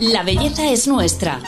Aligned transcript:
La 0.00 0.22
belleza 0.22 0.70
es 0.70 0.88
nuestra. 0.88 1.42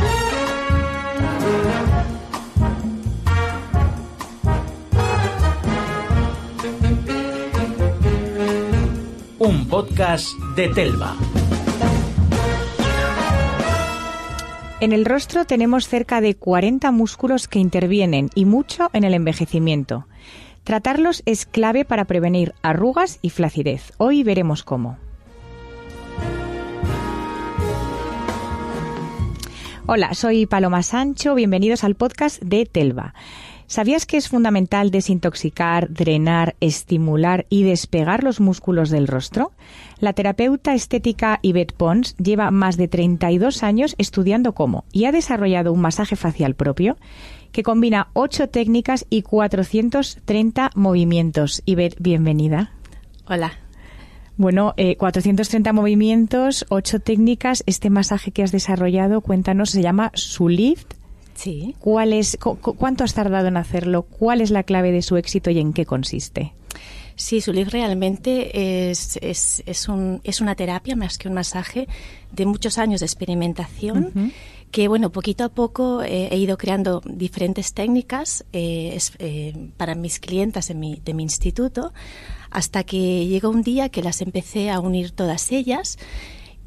Un 9.39 9.67
podcast 9.69 10.29
de 10.55 10.69
Telva. 10.69 11.17
En 14.81 14.93
el 14.93 15.07
rostro 15.07 15.47
tenemos 15.47 15.89
cerca 15.89 16.21
de 16.21 16.35
40 16.35 16.91
músculos 16.91 17.49
que 17.49 17.59
intervienen 17.59 18.29
y 18.35 18.45
mucho 18.45 18.91
en 18.93 19.05
el 19.05 19.15
envejecimiento. 19.15 20.07
Tratarlos 20.65 21.23
es 21.25 21.47
clave 21.47 21.87
para 21.87 22.05
prevenir 22.05 22.53
arrugas 22.61 23.19
y 23.23 23.31
flacidez. 23.31 23.95
Hoy 23.97 24.25
veremos 24.25 24.63
cómo. 24.63 24.99
Hola, 29.87 30.15
soy 30.15 30.47
Paloma 30.47 30.85
Sancho, 30.85 31.35
bienvenidos 31.35 31.83
al 31.83 31.97
podcast 31.97 32.41
de 32.41 32.67
Telva. 32.67 33.15
¿Sabías 33.67 34.07
que 34.07 34.17
es 34.17 34.29
fundamental 34.29 34.93
desintoxicar, 34.93 35.93
drenar, 35.93 36.55
estimular 36.61 37.47
y 37.49 37.65
despegar 37.65 38.23
los 38.23 38.39
músculos 38.39 38.91
del 38.91 39.09
rostro? 39.09 39.51
La 39.99 40.13
terapeuta 40.13 40.75
estética 40.75 41.41
Yvette 41.43 41.73
Pons 41.73 42.17
lleva 42.17 42.53
más 42.53 42.77
de 42.77 42.87
32 42.87 43.65
años 43.65 43.97
estudiando 43.99 44.53
cómo 44.53 44.85
y 44.93 45.07
ha 45.07 45.13
desarrollado 45.13 45.73
un 45.73 45.81
masaje 45.81 46.15
facial 46.15 46.55
propio 46.55 46.97
que 47.51 47.65
combina 47.65 48.07
8 48.13 48.51
técnicas 48.51 49.05
y 49.11 49.23
430 49.23 50.71
movimientos. 50.77 51.61
Yvette, 51.67 51.97
bienvenida. 51.99 52.73
Hola. 53.27 53.62
Bueno, 54.43 54.75
430 54.99 55.71
eh, 55.71 55.73
movimientos, 55.73 56.67
8 56.69 56.99
técnicas. 56.99 57.63
Este 57.67 57.91
masaje 57.91 58.33
que 58.33 58.43
has 58.43 58.51
desarrollado, 58.51 59.21
cuéntanos, 59.21 59.71
se 59.71 59.83
llama 59.83 60.11
Sulift 60.15 60.95
Sí. 61.35 61.75
¿Cuál 61.79 62.13
es, 62.13 62.37
¿Cuánto 62.41 63.05
has 63.05 63.15
tardado 63.15 63.47
en 63.47 63.57
hacerlo? 63.57 64.03
¿Cuál 64.03 64.41
es 64.41 64.51
la 64.51 64.65
clave 64.65 64.93
de 64.93 65.01
su 65.01 65.17
éxito 65.17 65.51
y 65.51 65.61
en 65.61 65.73
qué 65.73 65.87
consiste? 65.87 66.53
Sí, 67.15 67.41
Suliv 67.41 67.69
realmente 67.69 68.91
es, 68.91 69.17
es, 69.23 69.63
es, 69.65 69.89
un, 69.89 70.21
es 70.25 70.41
una 70.41 70.55
terapia 70.57 70.97
más 70.97 71.19
que 71.19 71.29
un 71.29 71.35
masaje 71.35 71.87
de 72.33 72.45
muchos 72.45 72.79
años 72.79 73.01
de 73.01 73.07
experimentación. 73.07 74.33
Que 74.73 74.89
bueno, 74.89 75.13
poquito 75.13 75.45
a 75.45 75.49
poco 75.51 76.03
eh, 76.03 76.29
he 76.33 76.39
ido 76.39 76.57
creando 76.57 77.03
diferentes 77.05 77.75
técnicas 77.75 78.45
eh, 78.53 78.99
eh, 79.19 79.71
para 79.77 79.95
mis 79.95 80.19
clientas 80.19 80.67
de 80.69 80.75
mi, 80.75 81.01
de 81.05 81.15
mi 81.15 81.23
instituto, 81.23 81.93
hasta 82.51 82.83
que 82.83 83.27
llegó 83.27 83.51
un 83.51 83.63
día 83.63 83.91
que 83.91 84.03
las 84.03 84.21
empecé 84.23 84.71
a 84.71 84.81
unir 84.81 85.13
todas 85.13 85.53
ellas 85.53 85.99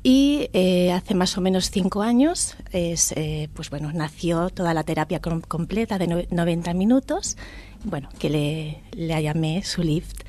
y 0.08 0.52
eh, 0.54 0.92
hace 0.92 1.16
más 1.16 1.36
o 1.36 1.42
menos 1.42 1.72
cinco 1.72 2.04
años, 2.04 2.56
es, 2.72 3.12
eh, 3.14 3.50
pues 3.56 3.72
bueno, 3.72 3.92
nació 3.92 4.52
toda 4.52 4.76
la 4.76 4.84
terapia 4.84 5.20
completa 5.20 5.98
de 5.98 6.28
90 6.30 6.76
minutos, 6.76 7.38
bueno, 7.84 8.10
que 8.20 8.30
le, 8.30 8.82
le 8.92 9.24
llamé 9.24 9.64
Sulift. 9.64 10.22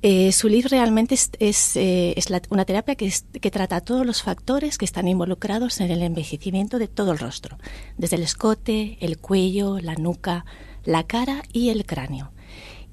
Eh, 0.00 0.30
Sulift 0.30 0.70
realmente 0.70 1.16
es, 1.16 1.76
eh, 1.76 2.14
una 2.50 2.64
terapia 2.64 2.94
que, 2.94 3.12
que, 3.40 3.50
trata 3.50 3.80
todos 3.80 4.06
los 4.06 4.22
factores 4.22 4.78
que 4.78 4.84
están 4.84 5.08
involucrados 5.08 5.80
en 5.80 5.90
el 5.90 6.02
envejecimiento 6.02 6.78
de 6.78 6.86
todo 6.86 7.10
el 7.10 7.18
rostro, 7.18 7.58
desde 7.96 8.14
el 8.14 8.22
escote, 8.22 8.96
el 9.00 9.18
cuello, 9.18 9.80
la 9.80 9.94
nuca, 9.94 10.44
la 10.84 11.02
cara 11.02 11.42
y 11.52 11.70
el 11.70 11.84
cráneo. 11.84 12.30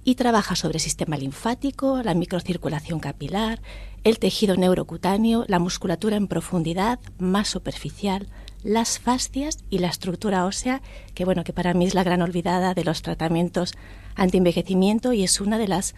Y 0.03 0.15
trabaja 0.15 0.55
sobre 0.55 0.77
el 0.77 0.81
sistema 0.81 1.15
linfático, 1.17 2.01
la 2.01 2.15
microcirculación 2.15 2.99
capilar, 2.99 3.61
el 4.03 4.17
tejido 4.17 4.55
neurocutáneo, 4.55 5.45
la 5.47 5.59
musculatura 5.59 6.15
en 6.15 6.27
profundidad, 6.27 6.99
más 7.19 7.47
superficial, 7.47 8.27
las 8.63 8.97
fascias 8.97 9.59
y 9.69 9.77
la 9.77 9.89
estructura 9.89 10.45
ósea, 10.45 10.81
que 11.13 11.25
bueno, 11.25 11.43
que 11.43 11.53
para 11.53 11.75
mí 11.75 11.85
es 11.85 11.93
la 11.93 12.03
gran 12.03 12.23
olvidada 12.23 12.73
de 12.73 12.83
los 12.83 13.03
tratamientos 13.03 13.73
antienvejecimiento 14.15 15.13
y 15.13 15.23
es 15.23 15.39
una 15.39 15.57
de 15.57 15.67
las 15.67 15.93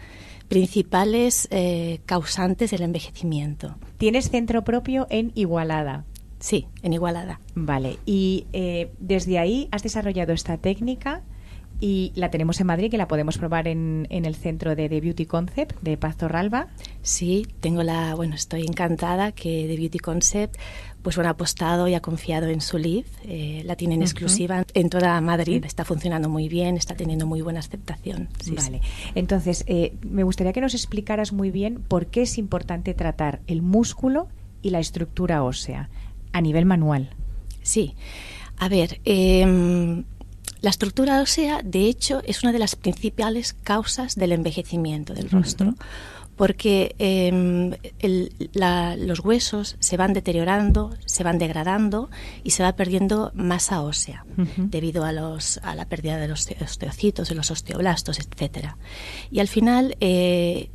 principales 0.48 1.46
eh, 1.50 2.00
causantes 2.06 2.70
del 2.70 2.82
envejecimiento. 2.82 3.76
¿Tienes 3.98 4.30
centro 4.30 4.64
propio 4.64 5.06
en 5.10 5.32
Igualada? 5.34 6.04
Sí, 6.40 6.66
en 6.82 6.92
Igualada. 6.92 7.40
Vale, 7.54 7.98
y 8.06 8.46
eh, 8.52 8.92
desde 8.98 9.38
ahí 9.38 9.68
has 9.72 9.82
desarrollado 9.82 10.32
esta 10.32 10.56
técnica 10.56 11.22
y 11.80 12.12
la 12.16 12.30
tenemos 12.30 12.60
en 12.60 12.66
Madrid, 12.66 12.90
que 12.90 12.98
la 12.98 13.06
podemos 13.06 13.38
probar 13.38 13.68
en, 13.68 14.08
en 14.10 14.24
el 14.24 14.34
centro 14.34 14.74
de 14.74 14.88
The 14.88 15.00
Beauty 15.00 15.26
Concept 15.26 15.80
de 15.80 15.96
Paz 15.96 16.16
Torralba. 16.16 16.68
Sí, 17.02 17.46
tengo 17.60 17.84
la, 17.84 18.14
bueno, 18.16 18.34
estoy 18.34 18.62
encantada 18.62 19.30
que 19.30 19.66
The 19.68 19.76
Beauty 19.76 19.98
Concept 19.98 20.56
pues 21.02 21.16
bueno, 21.16 21.28
ha 21.28 21.32
apostado 21.32 21.88
y 21.88 21.94
ha 21.94 22.00
confiado 22.00 22.48
en 22.48 22.60
su 22.60 22.78
lead, 22.78 23.04
eh, 23.24 23.62
la 23.64 23.76
tienen 23.76 24.02
exclusiva 24.02 24.64
en 24.74 24.90
toda 24.90 25.20
Madrid, 25.20 25.64
está 25.64 25.84
funcionando 25.84 26.28
muy 26.28 26.48
bien, 26.48 26.76
está 26.76 26.94
teniendo 26.94 27.26
muy 27.26 27.40
buena 27.40 27.60
aceptación. 27.60 28.28
vale, 28.56 28.80
entonces 29.14 29.64
eh, 29.66 29.94
me 30.02 30.22
gustaría 30.22 30.52
que 30.52 30.60
nos 30.60 30.74
explicaras 30.74 31.32
muy 31.32 31.50
bien 31.50 31.82
por 31.86 32.06
qué 32.06 32.22
es 32.22 32.38
importante 32.38 32.94
tratar 32.94 33.40
el 33.46 33.62
músculo 33.62 34.28
y 34.62 34.70
la 34.70 34.80
estructura 34.80 35.42
ósea 35.44 35.88
a 36.32 36.40
nivel 36.40 36.66
manual. 36.66 37.10
Sí, 37.62 37.94
a 38.56 38.68
ver, 38.68 39.00
eh, 39.04 40.04
la 40.60 40.70
estructura 40.70 41.20
ósea, 41.20 41.60
de 41.62 41.86
hecho, 41.86 42.20
es 42.24 42.42
una 42.42 42.52
de 42.52 42.58
las 42.58 42.76
principales 42.76 43.52
causas 43.52 44.16
del 44.16 44.32
envejecimiento 44.32 45.14
del 45.14 45.30
rostro. 45.30 45.74
Porque 46.36 46.94
em, 46.98 47.72
los 49.06 49.18
huesos 49.20 49.76
se 49.80 49.96
van 49.96 50.12
deteriorando, 50.12 50.94
se 51.04 51.24
van 51.24 51.36
degradando 51.36 52.10
y 52.44 52.50
se 52.50 52.62
va 52.62 52.76
perdiendo 52.76 53.32
masa 53.34 53.82
ósea 53.82 54.24
debido 54.56 55.04
a, 55.04 55.10
los, 55.10 55.58
a 55.64 55.74
la 55.74 55.86
pérdida 55.86 56.16
de 56.16 56.28
los 56.28 56.48
osteocitos, 56.62 57.28
de 57.28 57.34
los 57.34 57.50
osteoblastos, 57.50 58.20
etcétera. 58.20 58.78
Y 59.32 59.40
al 59.40 59.48
final, 59.48 59.96
eh, 59.98 60.70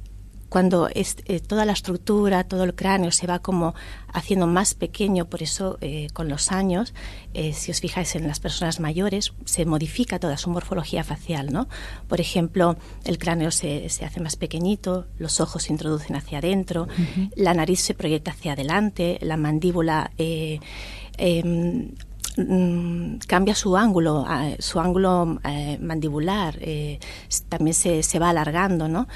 cuando 0.53 0.87
es, 0.87 1.15
eh, 1.25 1.39
toda 1.39 1.65
la 1.65 1.71
estructura, 1.71 2.43
todo 2.43 2.63
el 2.63 2.75
cráneo 2.75 3.09
se 3.09 3.25
va 3.25 3.39
como 3.39 3.73
haciendo 4.13 4.45
más 4.45 4.75
pequeño, 4.75 5.25
por 5.25 5.41
eso 5.41 5.79
eh, 5.81 6.09
con 6.13 6.29
los 6.29 6.51
años, 6.51 6.93
eh, 7.33 7.53
si 7.53 7.71
os 7.71 7.81
fijáis 7.81 8.15
en 8.15 8.27
las 8.27 8.39
personas 8.39 8.79
mayores, 8.79 9.33
se 9.45 9.65
modifica 9.65 10.19
toda 10.19 10.37
su 10.37 10.51
morfología 10.51 11.03
facial, 11.03 11.51
¿no? 11.51 11.67
Por 12.07 12.21
ejemplo, 12.21 12.77
el 13.03 13.17
cráneo 13.17 13.49
se, 13.49 13.89
se 13.89 14.05
hace 14.05 14.21
más 14.21 14.35
pequeñito, 14.35 15.07
los 15.17 15.41
ojos 15.41 15.63
se 15.63 15.73
introducen 15.73 16.15
hacia 16.15 16.37
adentro, 16.37 16.87
la 17.35 17.55
nariz 17.55 17.79
se 17.79 17.95
proyecta 17.95 18.29
hacia 18.29 18.53
adelante, 18.53 19.17
la 19.21 19.37
mandíbula 19.37 20.11
em, 20.17 21.89
Mm, 22.35 23.17
cambia 23.27 23.53
su 23.53 23.77
ángulo, 23.77 24.25
su 24.57 24.79
ángulo 24.79 25.39
eh, 25.43 25.77
mandibular, 25.79 26.57
eh, 26.61 26.99
también 27.47 27.75
se, 27.75 28.01
se, 28.01 28.17
va 28.17 28.29
alargando, 28.29 28.87
¿no? 28.87 29.07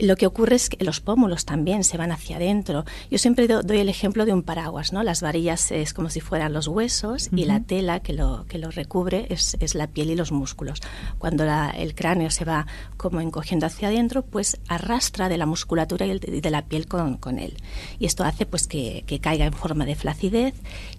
Lo 0.00 0.16
que 0.16 0.26
ocurre 0.26 0.56
es 0.56 0.68
que 0.68 0.84
los 0.84 1.00
pómulos 1.00 1.44
también 1.44 1.84
se 1.84 1.96
van 1.96 2.12
hacia 2.12 2.36
adentro. 2.36 2.84
Yo 3.10 3.18
siempre 3.18 3.46
doy 3.46 3.78
el 3.78 3.88
ejemplo 3.88 4.24
de 4.24 4.32
un 4.32 4.42
paraguas, 4.42 4.92
¿no? 4.92 5.02
Las 5.02 5.22
varillas 5.22 5.70
es 5.70 5.94
como 5.94 6.10
si 6.10 6.20
fueran 6.20 6.52
los 6.52 6.68
huesos 6.68 7.30
y 7.32 7.44
la 7.44 7.60
tela 7.60 8.00
que 8.00 8.12
lo, 8.12 8.46
que 8.46 8.58
lo 8.58 8.70
recubre 8.70 9.26
es, 9.30 9.56
es 9.60 9.74
la 9.74 9.86
piel 9.86 10.10
y 10.10 10.16
los 10.16 10.32
músculos. 10.32 10.80
Cuando 11.18 11.44
el 11.44 11.94
cráneo 11.94 12.30
se 12.30 12.44
va 12.44 12.66
como 12.96 13.20
encogiendo 13.20 13.66
hacia 13.66 13.88
adentro, 13.88 14.22
pues 14.22 14.58
arrastra 14.68 15.28
de 15.28 15.38
la 15.38 15.46
musculatura 15.46 16.06
y 16.06 16.18
de 16.18 16.50
la 16.50 16.66
piel 16.66 16.86
con, 16.86 17.16
con 17.16 17.38
él. 17.38 17.56
Y 17.98 18.06
esto 18.06 18.24
hace 18.24 18.46
pues 18.46 18.66
que, 18.66 19.04
que 19.06 19.20
caiga 19.20 19.46
en 19.46 19.52
forma 19.52 19.84
de 19.84 19.94
flacidez 19.94 20.54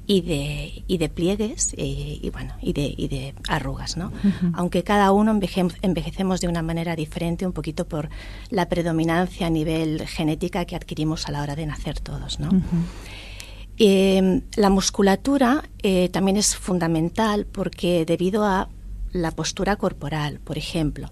y 0.05 0.21
de, 0.21 0.83
y 0.87 0.97
de 0.97 1.09
pliegues 1.09 1.73
eh, 1.77 2.19
y, 2.21 2.29
bueno, 2.29 2.53
y 2.61 2.73
de, 2.73 2.93
y 2.95 3.07
de 3.07 3.33
arrugas, 3.47 3.97
¿no? 3.97 4.11
Aunque 4.53 4.83
cada 4.83 5.11
uno 5.11 5.31
envejecemos 5.81 6.41
de 6.41 6.47
una 6.47 6.61
manera 6.61 6.95
diferente, 6.95 7.45
un 7.45 7.53
poquito 7.53 7.87
por 7.87 8.09
la 8.49 8.67
predominancia 8.67 8.92
a 9.41 9.49
nivel 9.49 10.07
genética 10.07 10.65
que 10.65 10.75
adquirimos 10.75 11.27
a 11.27 11.31
la 11.31 11.41
hora 11.41 11.55
de 11.55 11.65
nacer 11.65 11.99
todos, 11.99 12.39
¿no? 12.39 12.49
Em, 13.77 14.41
la 14.55 14.69
musculatura 14.69 15.63
eh, 15.81 16.09
también 16.09 16.37
es 16.37 16.55
fundamental 16.55 17.45
porque 17.45 18.05
debido 18.05 18.45
a 18.45 18.69
la 19.11 19.31
postura 19.31 19.75
corporal, 19.75 20.39
por 20.43 20.57
ejemplo, 20.57 21.09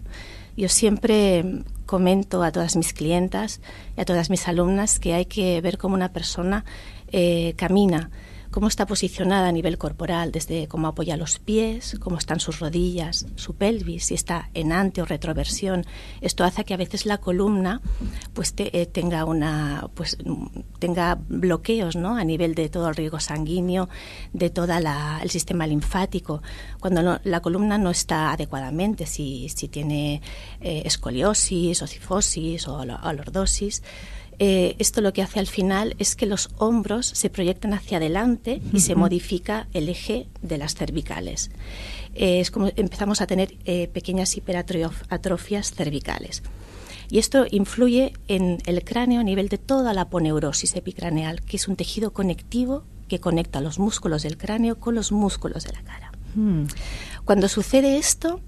yo 0.56 0.70
siempre 0.70 1.64
comento 1.86 2.44
a 2.44 2.52
todas 2.52 2.76
mis 2.76 2.94
clientas 2.94 3.62
y 3.98 4.02
a 4.02 4.06
todas 4.06 4.30
mis 4.30 4.48
alumnas 4.48 5.00
que 5.00 5.14
hay 5.14 5.26
que 5.26 5.60
ver 5.62 5.78
cómo 5.78 5.96
una 5.96 6.14
persona 6.14 6.64
eh, 7.12 7.54
camina 7.58 8.10
cómo 8.52 8.68
está 8.68 8.86
posicionada 8.86 9.48
a 9.48 9.52
nivel 9.52 9.78
corporal, 9.78 10.32
desde 10.32 10.68
cómo 10.68 10.88
apoya 10.88 11.18
los 11.18 11.40
pies, 11.40 11.98
cómo 12.00 12.18
están 12.18 12.40
sus 12.40 12.60
rodillas, 12.60 13.26
su 13.36 13.56
pelvis, 13.56 14.06
si 14.06 14.14
está 14.14 14.50
en 14.54 14.72
ante 14.72 15.02
o 15.02 15.06
retroversión. 15.06 15.86
Esto 16.20 16.44
hace 16.44 16.66
que 16.66 16.74
a 16.74 16.78
veces 16.78 17.06
la 17.06 17.18
columna 17.18 17.82
pues 18.34 18.54
eh, 18.58 18.86
tenga 18.86 19.26
una 19.26 19.90
pues 19.96 20.18
tenga 20.80 21.18
bloqueos, 21.28 21.96
¿no? 21.96 22.18
A 22.18 22.24
nivel 22.24 22.54
de 22.54 22.70
todo 22.70 22.90
el 22.90 22.96
riego 22.96 23.20
sanguíneo, 23.20 23.90
de 24.34 24.50
todo 24.50 24.68
el 24.74 25.30
sistema 25.30 25.66
linfático. 25.66 26.42
Cuando 26.80 27.20
la 27.24 27.40
columna 27.42 27.78
no 27.78 27.90
está 27.90 28.32
adecuadamente, 28.34 29.06
si, 29.06 29.50
si 29.50 29.68
tiene 29.70 30.22
eh, 30.60 30.84
escoliosis 30.86 31.82
o 31.82 31.88
cifosis 31.88 32.68
o, 32.68 32.78
o 32.80 33.14
lordosis, 33.14 33.82
eh, 34.44 34.76
esto 34.80 35.02
lo 35.02 35.14
que 35.14 35.22
hace 35.22 35.40
al 35.40 35.46
final 35.46 35.96
es 36.00 36.16
que 36.16 36.26
los 36.26 36.50
hombros 36.58 37.06
se 37.06 37.30
proyectan 37.30 37.76
hacia 37.76 37.98
adelante 37.98 38.60
y 38.74 38.80
se 38.80 38.96
modifica 38.96 39.68
el 39.72 39.88
eje 39.88 40.26
de 40.42 40.58
las 40.58 40.74
cervicales. 40.74 41.52
Eh, 42.16 42.40
es 42.40 42.50
como 42.50 42.72
empezamos 42.76 43.22
a 43.22 43.28
tener 43.28 43.56
eh, 43.66 43.88
pequeñas 43.94 44.36
hiperatrofias 44.36 45.74
cervicales. 45.76 46.42
Y 47.12 47.20
esto 47.20 47.46
influye 47.52 48.14
en 48.28 48.58
el 48.66 48.84
cráneo 48.84 49.22
a 49.22 49.24
nivel 49.24 49.48
de 49.48 49.60
toda 49.60 49.94
la 49.94 50.10
poneurosis 50.10 50.76
epicraneal, 50.76 51.44
que 51.44 51.58
es 51.58 51.68
un 51.68 51.76
tejido 51.76 52.12
conectivo 52.12 52.84
que 53.08 53.20
conecta 53.20 53.62
los 53.62 53.78
músculos 53.78 54.24
del 54.24 54.38
cráneo 54.38 54.80
con 54.80 54.96
los 54.96 55.12
músculos 55.12 55.66
de 55.66 55.74
la 55.74 55.84
cara. 55.84 56.12
Hmm. 56.34 56.66
Cuando 57.26 57.48
sucede 57.48 58.00
esto, 58.00 58.42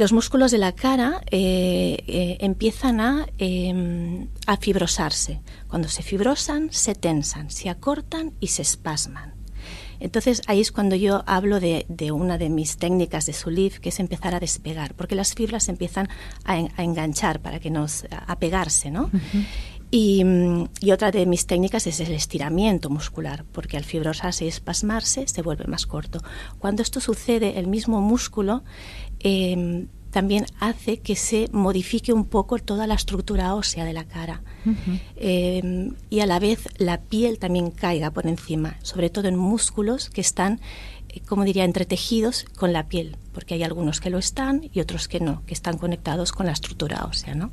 los 0.00 0.14
músculos 0.14 0.50
de 0.50 0.56
la 0.56 0.72
cara 0.72 1.20
eh, 1.30 1.98
eh, 2.06 2.38
empiezan 2.40 3.00
a, 3.00 3.26
em, 3.36 4.28
a 4.46 4.56
fibrosarse. 4.56 5.42
Cuando 5.68 5.88
se 5.88 6.02
fibrosan, 6.02 6.72
se 6.72 6.94
tensan, 6.94 7.50
se 7.50 7.68
acortan 7.68 8.32
y 8.40 8.46
se 8.46 8.62
espasman. 8.62 9.34
Entonces 10.00 10.40
ahí 10.46 10.62
es 10.62 10.72
cuando 10.72 10.96
yo 10.96 11.22
hablo 11.26 11.60
de, 11.60 11.84
una 12.12 12.38
de 12.38 12.48
mis 12.48 12.78
técnicas 12.78 13.26
de 13.26 13.34
Sulif, 13.34 13.78
que 13.78 13.90
es 13.90 14.00
empezar 14.00 14.34
a 14.34 14.40
despegar, 14.40 14.94
porque 14.94 15.14
las 15.14 15.34
fibras 15.34 15.68
empiezan 15.68 16.08
a, 16.44 16.58
enganchar 16.82 17.40
para 17.40 17.60
que 17.60 17.68
nos 17.68 18.06
a 18.10 18.38
pegarse, 18.38 18.90
¿no? 18.90 19.10
Y, 19.90 20.24
y, 20.80 20.90
otra 20.92 21.10
de 21.10 21.26
mis 21.26 21.46
técnicas 21.46 21.86
es 21.86 22.00
el 22.00 22.12
estiramiento 22.12 22.90
muscular, 22.90 23.44
porque 23.52 23.76
al 23.76 23.84
fibrosarse 23.84 24.44
y 24.44 24.48
espasmarse 24.48 25.26
se 25.26 25.42
vuelve 25.42 25.66
más 25.66 25.86
corto. 25.86 26.20
Cuando 26.58 26.82
esto 26.82 27.00
sucede, 27.00 27.58
el 27.58 27.66
mismo 27.66 28.00
músculo 28.00 28.62
eh, 29.18 29.86
también 30.10 30.46
hace 30.58 30.98
que 30.98 31.16
se 31.16 31.48
modifique 31.52 32.12
un 32.12 32.24
poco 32.24 32.58
toda 32.58 32.86
la 32.86 32.94
estructura 32.94 33.54
ósea 33.54 33.84
de 33.84 33.92
la 33.92 34.04
cara 34.04 34.42
em, 35.16 35.94
y 36.10 36.20
a 36.20 36.26
la 36.26 36.38
vez 36.38 36.68
la 36.78 37.00
piel 37.00 37.38
también 37.38 37.70
caiga 37.70 38.10
por 38.10 38.26
encima, 38.26 38.76
sobre 38.82 39.10
todo 39.10 39.28
en 39.28 39.36
músculos 39.36 40.10
que 40.10 40.20
están, 40.20 40.60
como 41.26 41.44
diría, 41.44 41.64
entretejidos 41.64 42.44
con 42.56 42.72
la 42.72 42.86
piel, 42.86 43.16
porque 43.32 43.54
hay 43.54 43.62
algunos 43.62 44.00
que 44.00 44.10
lo 44.10 44.18
están 44.18 44.68
y 44.72 44.80
otros 44.80 45.08
que 45.08 45.20
no, 45.20 45.42
que 45.46 45.54
están 45.54 45.78
conectados 45.78 46.32
con 46.32 46.46
la 46.46 46.52
estructura 46.52 47.04
ósea. 47.04 47.34
¿no? 47.34 47.50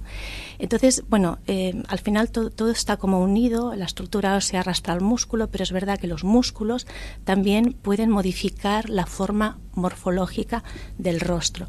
Entonces, 0.60 1.04
bueno, 1.10 1.40
em, 1.48 1.84
al 1.88 2.00
final 2.00 2.30
todo 2.30 2.72
está 2.72 2.98
como 2.98 3.22
unido, 3.22 3.76
la 3.76 3.86
estructura 3.86 4.36
ósea 4.36 4.62
arrastra 4.62 4.94
al 4.94 5.02
músculo, 5.02 5.50
pero 5.50 5.64
es 5.64 5.72
verdad 5.72 6.00
que 6.00 6.08
los 6.08 6.24
músculos 6.24 6.88
también 7.24 7.74
pueden 7.74 8.10
modificar 8.10 8.90
la 8.90 9.06
forma 9.06 9.60
morfológica 9.74 10.64
del 10.98 11.20
rostro. 11.20 11.68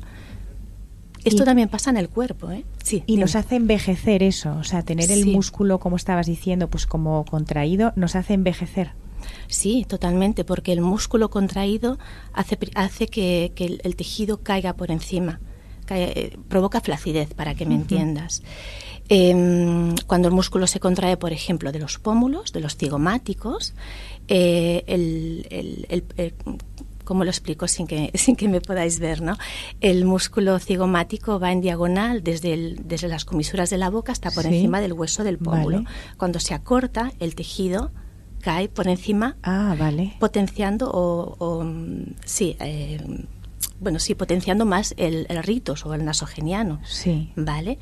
Esto 1.25 1.45
también 1.45 1.69
pasa 1.69 1.91
en 1.91 1.97
el 1.97 2.09
cuerpo, 2.09 2.51
¿eh? 2.51 2.65
Sí. 2.83 3.03
Y 3.07 3.17
nos 3.17 3.37
hace 3.37 3.57
envejecer 3.57 4.23
eso, 4.23 4.57
o 4.57 4.65
sea, 4.65 4.83
tener 4.83 5.11
el 5.11 5.27
músculo, 5.27 5.79
como 5.79 5.97
estabas 5.97 6.27
diciendo, 6.27 6.69
pues 6.69 6.87
como 6.87 7.25
contraído, 7.25 7.93
nos 7.97 8.17
hace 8.17 8.35
envejecer. 8.35 8.93
Sí, 9.49 9.85
totalmente, 9.89 10.45
porque 10.45 10.73
el 10.73 10.81
músculo 10.81 11.31
contraído 11.31 11.99
hace, 12.33 12.59
hace 12.75 13.09
que, 13.09 13.53
el, 13.57 13.97
tejido 13.97 14.43
caiga 14.43 14.75
por 14.75 14.91
encima, 14.91 15.41
eh, 15.91 16.37
provoca 16.49 16.81
flacidez, 16.81 17.35
para 17.35 17.55
que 17.55 17.65
me 17.67 17.75
entiendas. 17.75 18.43
Em, 19.09 19.97
cuando 20.07 20.29
el 20.29 20.35
músculo 20.35 20.67
se 20.67 20.81
contrae, 20.81 21.17
por 21.17 21.33
ejemplo, 21.33 21.73
de 21.73 21.79
los 21.79 21.99
pómulos, 21.99 22.53
de 22.53 22.61
los 22.61 22.77
cigomáticos, 22.77 23.75
eh, 24.29 24.85
el, 24.87 25.47
el, 25.49 26.35
¿cómo 27.05 27.25
lo 27.25 27.31
explico 27.31 27.67
sin 27.69 27.87
que, 27.87 28.11
sin 28.15 28.37
que 28.37 28.49
me 28.49 28.61
podáis 28.61 28.99
ver? 29.01 29.23
¿no? 29.23 29.39
El 29.81 30.05
músculo 30.05 30.59
cigomático 30.59 31.41
va 31.41 31.53
en 31.53 31.63
diagonal 31.63 32.23
desde, 32.23 32.77
desde 32.85 33.09
las 33.09 33.25
comisuras 33.25 33.71
de 33.71 33.79
la 33.79 33.89
boca 33.89 34.13
hasta 34.13 34.31
por 34.31 34.45
encima 34.45 34.79
del 34.83 34.93
hueso 34.93 35.25
del 35.25 35.39
pómulo. 35.39 35.85
Cuando 36.19 36.39
se 36.39 36.53
acorta, 36.53 37.13
el 37.19 37.35
tejido 37.35 37.93
cae 38.41 38.69
por 38.69 38.89
encima, 38.89 39.37
ah, 39.43 39.77
vale. 39.79 40.15
potenciando 40.19 40.91
o, 40.93 41.67
sí, 42.25 42.57
eh, 42.61 43.25
bueno, 43.81 43.99
sí, 43.99 44.15
potenciando 44.15 44.65
más 44.65 44.95
el, 44.97 45.27
el 45.29 45.43
ritos 45.43 45.87
o 45.87 45.95
el 45.95 46.05
nasogeniano. 46.05 46.81
Sí. 46.85 47.33
¿Vale? 47.37 47.79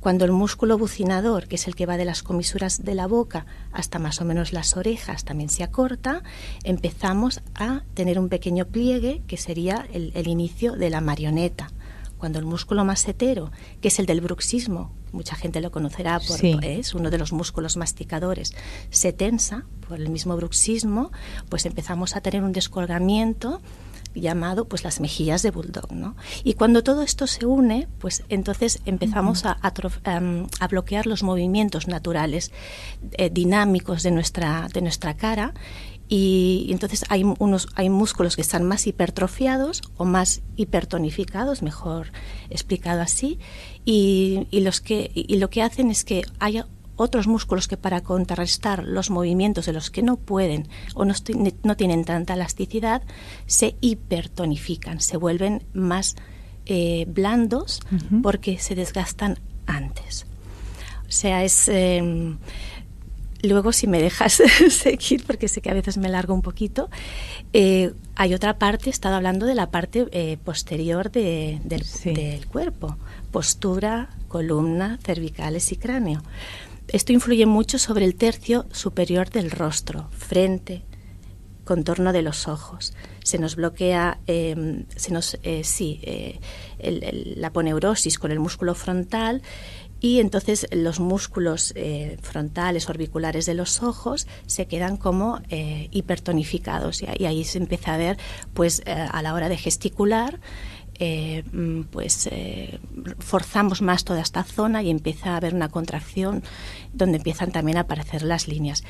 Cuando 0.00 0.24
el 0.24 0.32
músculo 0.32 0.78
bucinador, 0.78 1.48
que 1.48 1.56
es 1.56 1.66
el 1.66 1.74
que 1.74 1.84
va 1.84 1.96
de 1.96 2.04
las 2.04 2.22
comisuras 2.22 2.84
de 2.84 2.94
la 2.94 3.08
boca 3.08 3.46
hasta 3.72 3.98
más 3.98 4.20
o 4.20 4.24
menos 4.24 4.52
las 4.52 4.76
orejas, 4.76 5.24
también 5.24 5.50
se 5.50 5.64
acorta, 5.64 6.22
empezamos 6.62 7.40
a 7.56 7.82
tener 7.94 8.18
un 8.20 8.28
pequeño 8.28 8.66
pliegue 8.66 9.22
que 9.26 9.36
sería 9.36 9.88
el, 9.92 10.28
inicio 10.28 10.76
de 10.76 10.90
la 10.90 11.00
marioneta. 11.00 11.72
Cuando 12.16 12.38
el 12.38 12.44
músculo 12.44 12.84
masetero, 12.84 13.50
que 13.80 13.88
es 13.88 13.98
el 13.98 14.06
del 14.06 14.20
bruxismo, 14.20 14.92
mucha 15.12 15.36
gente 15.36 15.60
lo 15.60 15.70
conocerá, 15.70 16.20
por, 16.20 16.64
es 16.64 16.94
uno 16.94 17.10
de 17.10 17.18
los 17.18 17.32
músculos 17.32 17.76
masticadores, 17.76 18.54
se 18.90 19.12
tensa 19.12 19.64
por 19.88 20.00
el 20.00 20.08
mismo 20.08 20.36
bruxismo, 20.36 21.10
pues 21.48 21.66
empezamos 21.66 22.16
a 22.16 22.20
tener 22.20 22.42
un 22.42 22.52
descolgamiento 22.52 23.60
llamado 24.14 24.66
pues 24.66 24.84
las 24.84 25.00
mejillas 25.00 25.42
de 25.42 25.50
bulldog, 25.50 25.92
¿no? 25.92 26.16
Y 26.44 26.54
cuando 26.54 26.82
todo 26.82 27.02
esto 27.02 27.26
se 27.26 27.46
une, 27.46 27.88
pues 27.98 28.24
entonces 28.28 28.80
empezamos 28.84 29.44
a, 29.44 29.58
em, 30.04 30.46
a, 30.60 30.68
bloquear 30.68 31.06
los 31.06 31.22
movimientos 31.22 31.88
naturales 31.88 32.52
eh, 33.12 33.30
dinámicos 33.30 34.02
de 34.02 34.10
nuestra 34.10 34.68
de 34.72 34.82
nuestra 34.82 35.14
cara 35.14 35.54
y, 36.08 36.68
entonces 36.70 37.04
hay 37.08 37.24
unos 37.38 37.68
hay 37.74 37.90
músculos 37.90 38.36
que 38.36 38.42
están 38.42 38.64
más 38.64 38.86
hipertrofiados 38.86 39.82
o 39.96 40.04
más 40.04 40.42
hipertonificados, 40.56 41.62
mejor 41.62 42.12
explicado 42.50 43.02
así, 43.02 43.38
y, 43.84 44.46
y 44.50 44.60
los 44.60 44.80
que 44.80 45.10
y 45.14 45.36
lo 45.36 45.50
que 45.50 45.62
hacen 45.62 45.90
es 45.90 46.04
que 46.04 46.24
haya 46.38 46.66
otros 46.98 47.28
músculos 47.28 47.68
que 47.68 47.76
para 47.76 48.02
contrarrestar 48.02 48.82
los 48.82 49.08
movimientos 49.08 49.66
de 49.66 49.72
los 49.72 49.90
que 49.90 50.02
no 50.02 50.16
pueden 50.16 50.68
o 50.94 51.04
no, 51.04 51.14
no 51.62 51.76
tienen 51.76 52.04
tanta 52.04 52.34
elasticidad, 52.34 53.02
se 53.46 53.76
hipertonifican, 53.80 55.00
se 55.00 55.16
vuelven 55.16 55.62
más 55.72 56.16
eh, 56.66 57.06
blandos 57.08 57.80
porque 58.22 58.58
se 58.58 58.74
desgastan 58.74 59.38
antes. 59.66 60.26
O 61.08 61.12
sea, 61.12 61.44
es... 61.44 61.68
Em, 61.68 62.38
luego, 63.42 63.72
si 63.72 63.86
me 63.86 64.00
dejas 64.00 64.42
seguir, 64.70 65.24
porque 65.24 65.48
sé 65.48 65.60
que 65.60 65.70
a 65.70 65.74
veces 65.74 65.98
me 65.98 66.08
largo 66.08 66.34
un 66.34 66.42
poquito, 66.42 66.90
eh, 67.52 67.92
hay 68.16 68.34
otra 68.34 68.58
parte, 68.58 68.90
he 68.90 68.92
estado 68.92 69.16
hablando 69.16 69.46
de 69.46 69.54
la 69.54 69.70
parte 69.70 70.06
eh, 70.12 70.38
posterior 70.44 71.10
del, 71.10 71.60
del, 71.64 72.46
cuerpo, 72.46 72.96
postura, 73.30 74.10
columna, 74.28 74.98
cervicales 75.04 75.70
y 75.72 75.76
cráneo. 75.76 76.22
Esto 76.88 77.12
influye 77.12 77.46
mucho 77.46 77.78
sobre 77.78 78.04
el 78.04 78.14
tercio 78.14 78.66
superior 78.72 79.28
del 79.30 79.50
rostro, 79.50 80.08
frente, 80.10 80.82
contorno 81.64 82.14
de 82.14 82.22
los 82.22 82.48
ojos. 82.48 82.94
Se 83.22 83.38
nos 83.38 83.56
bloquea, 83.56 84.20
em, 84.26 84.86
se 84.96 85.12
nos, 85.12 85.38
eh, 85.42 85.64
sí, 85.64 86.00
la 86.80 87.52
poneurosis 87.52 88.18
con 88.18 88.30
el 88.30 88.40
músculo 88.40 88.74
frontal 88.74 89.42
y 90.00 90.20
entonces 90.20 90.66
los 90.70 91.00
músculos 91.00 91.72
eh, 91.76 92.18
frontales, 92.22 92.88
orbiculares 92.88 93.46
de 93.46 93.54
los 93.54 93.82
ojos 93.82 94.26
se 94.46 94.66
quedan 94.66 94.96
como 94.96 95.40
hipertonificados 95.50 97.02
y, 97.02 97.26
ahí 97.26 97.44
se 97.44 97.58
empieza 97.58 97.94
a 97.94 97.96
ver, 97.96 98.18
pues 98.54 98.82
a 98.86 99.22
la 99.22 99.34
hora 99.34 99.48
de 99.48 99.56
gesticular, 99.56 100.40
eh, 101.00 101.44
mm, 101.52 101.82
pues 101.92 102.28
eh, 102.32 102.80
forzamos 103.20 103.82
más 103.82 104.04
toda 104.04 104.20
esta 104.20 104.42
zona 104.42 104.82
y 104.82 104.90
empieza 104.90 105.30
a 105.30 105.36
haber 105.36 105.54
una 105.54 105.68
contracción 105.68 106.42
donde 106.92 107.18
empiezan 107.18 107.52
también 107.52 107.78
a 107.78 107.82
aparecer 107.82 108.22
las 108.22 108.48
líneas. 108.48 108.82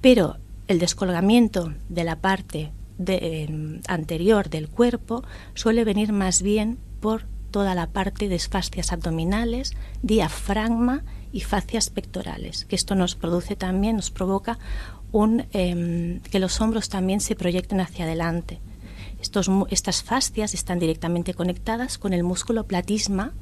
Pero 0.00 0.38
el 0.66 0.80
descolgamiento 0.80 1.72
de 1.88 2.02
la 2.02 2.16
parte 2.16 2.72
em, 3.06 3.80
anterior 3.86 4.50
del 4.50 4.68
cuerpo 4.68 5.22
suele 5.54 5.84
venir 5.84 6.12
más 6.12 6.42
bien 6.42 6.78
por 7.00 7.26
toda 7.52 7.76
la 7.76 7.86
parte 7.86 8.28
de 8.28 8.38
fascias 8.40 8.92
abdominales, 8.92 9.74
diafragma 10.02 11.04
y 11.32 11.40
fascias 11.40 11.90
pectorales, 11.90 12.64
que 12.64 12.74
esto 12.74 12.96
nos 12.96 13.14
produce 13.14 13.54
también, 13.54 13.96
nos 13.96 14.10
provoca 14.10 14.58
em, 15.52 16.20
que 16.20 16.40
los 16.40 16.60
hombros 16.60 16.88
también 16.88 17.20
se 17.20 17.36
proyecten 17.36 17.80
hacia 17.80 18.06
adelante 18.06 18.60
estas 19.70 20.02
fascias 20.02 20.54
están 20.54 20.78
directamente 20.78 21.34
conectadas 21.34 21.98
con 21.98 22.12
el 22.12 22.24
músculo 22.24 22.64
platisma. 22.64 23.32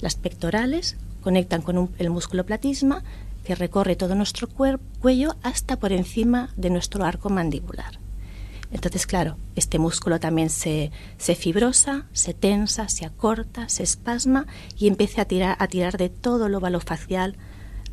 Las 0.00 0.16
pectorales 0.16 0.96
conectan 1.22 1.62
con 1.62 1.90
el 1.98 2.10
músculo 2.10 2.46
platisma 2.46 3.02
que 3.44 3.54
recorre 3.54 3.96
todo 3.96 4.14
nuestro 4.14 4.48
cuello 4.48 5.36
hasta 5.42 5.78
por 5.78 5.92
encima 5.92 6.50
de 6.56 6.70
nuestro 6.70 7.04
arco 7.04 7.30
mandibular. 7.30 7.98
Entonces, 8.70 9.06
claro, 9.06 9.36
este 9.56 9.78
músculo 9.78 10.20
también 10.20 10.50
se, 10.50 10.90
se 11.16 11.34
fibrosa, 11.34 12.06
se 12.12 12.34
tensa, 12.34 12.88
se 12.88 13.06
acorta, 13.06 13.68
se 13.68 13.82
espasma 13.82 14.46
y 14.76 14.88
empieza 14.88 15.22
a 15.22 15.24
tirar, 15.24 15.56
a 15.58 15.66
tirar 15.68 15.96
de 15.96 16.10
todo 16.10 16.46
el 16.46 16.54
óvalo 16.54 16.80
facial 16.80 17.36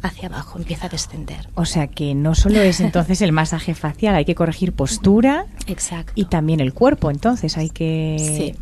hacia 0.01 0.27
abajo, 0.27 0.59
empieza 0.59 0.87
a 0.87 0.89
descender. 0.89 1.49
O 1.55 1.65
sea 1.65 1.87
que 1.87 2.13
no 2.13 2.35
solo 2.35 2.61
es 2.61 2.79
entonces 2.79 3.21
el 3.21 3.31
masaje 3.31 3.73
facial, 3.73 4.15
hay 4.15 4.25
que 4.25 4.35
corregir 4.35 4.73
postura 4.73 5.45
Exacto. 5.67 6.11
y 6.15 6.25
también 6.25 6.59
el 6.59 6.73
cuerpo, 6.73 7.09
entonces 7.09 7.57
hay 7.57 7.69
que... 7.69 8.17
Sí. 8.19 8.55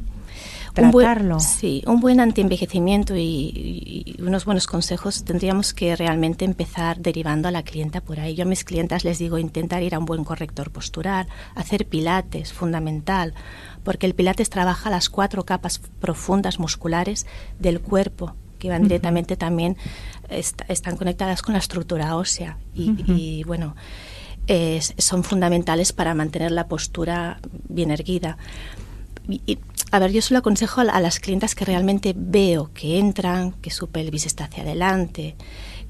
Tratarlo. 0.74 1.40
sí, 1.40 1.84
un 1.86 2.00
buen 2.00 2.20
antienvejecimiento 2.20 3.16
y, 3.16 4.14
y, 4.18 4.22
unos 4.22 4.46
buenos 4.46 4.68
consejos 4.68 5.24
tendríamos 5.24 5.74
que 5.74 5.96
realmente 5.96 6.46
empezar 6.46 7.00
derivando 7.00 7.48
a 7.48 7.52
la 7.52 7.64
clienta 7.64 8.02
por 8.02 8.20
ahí. 8.20 8.36
Yo 8.36 8.44
a 8.44 8.48
mis 8.48 8.64
clientas 8.64 9.04
les 9.04 9.20
digo 9.20 9.38
intentar 9.38 9.84
ir 9.84 9.96
a 9.96 10.00
un 10.00 10.06
buen 10.06 10.24
corrector 10.24 10.72
postural, 10.72 11.28
hacer 11.56 11.86
pilates, 11.86 12.54
fundamental, 12.54 13.34
porque 13.84 14.06
el 14.06 14.16
pilates 14.16 14.50
trabaja 14.50 14.90
las 14.90 15.10
cuatro 15.10 15.46
capas 15.46 15.80
profundas 16.00 16.60
musculares 16.60 17.26
del 17.60 17.80
cuerpo 17.80 18.36
que 18.60 18.70
van 18.70 18.84
directamente 18.84 19.36
también, 19.36 19.76
están 20.30 20.96
conectadas 20.96 21.42
con 21.42 21.52
la 21.52 21.60
estructura 21.60 22.16
ósea 22.16 22.58
y, 22.74 22.96
y 23.12 23.44
bueno, 23.44 23.76
son 24.98 25.24
fundamentales 25.24 25.94
para 25.94 26.14
mantener 26.14 26.52
la 26.52 26.68
postura 26.68 27.40
bien 27.68 27.92
erguida. 27.92 28.38
Y, 29.28 29.58
a 29.94 30.00
ver, 30.00 30.12
yo 30.12 30.24
solo 30.24 30.40
aconsejo 30.40 30.82
a, 30.82 31.00
las 31.00 31.20
clientas 31.20 31.54
que 31.54 31.66
realmente 31.66 32.16
veo 32.18 32.72
que 32.74 32.98
entran, 32.98 33.52
que 33.52 33.70
su 33.70 33.90
pelvis 33.90 34.26
está 34.26 34.46
hacia 34.46 34.64
adelante, 34.64 35.36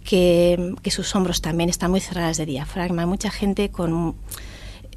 que, 0.04 0.76
que 0.82 0.92
sus 0.92 1.16
hombros 1.16 1.42
también 1.42 1.70
están 1.70 1.90
muy 1.90 2.02
cerradas 2.02 2.36
de 2.36 2.46
diafragma. 2.46 3.04
Hay 3.04 3.08
mucha 3.08 3.32
gente 3.32 3.70
con 3.70 4.16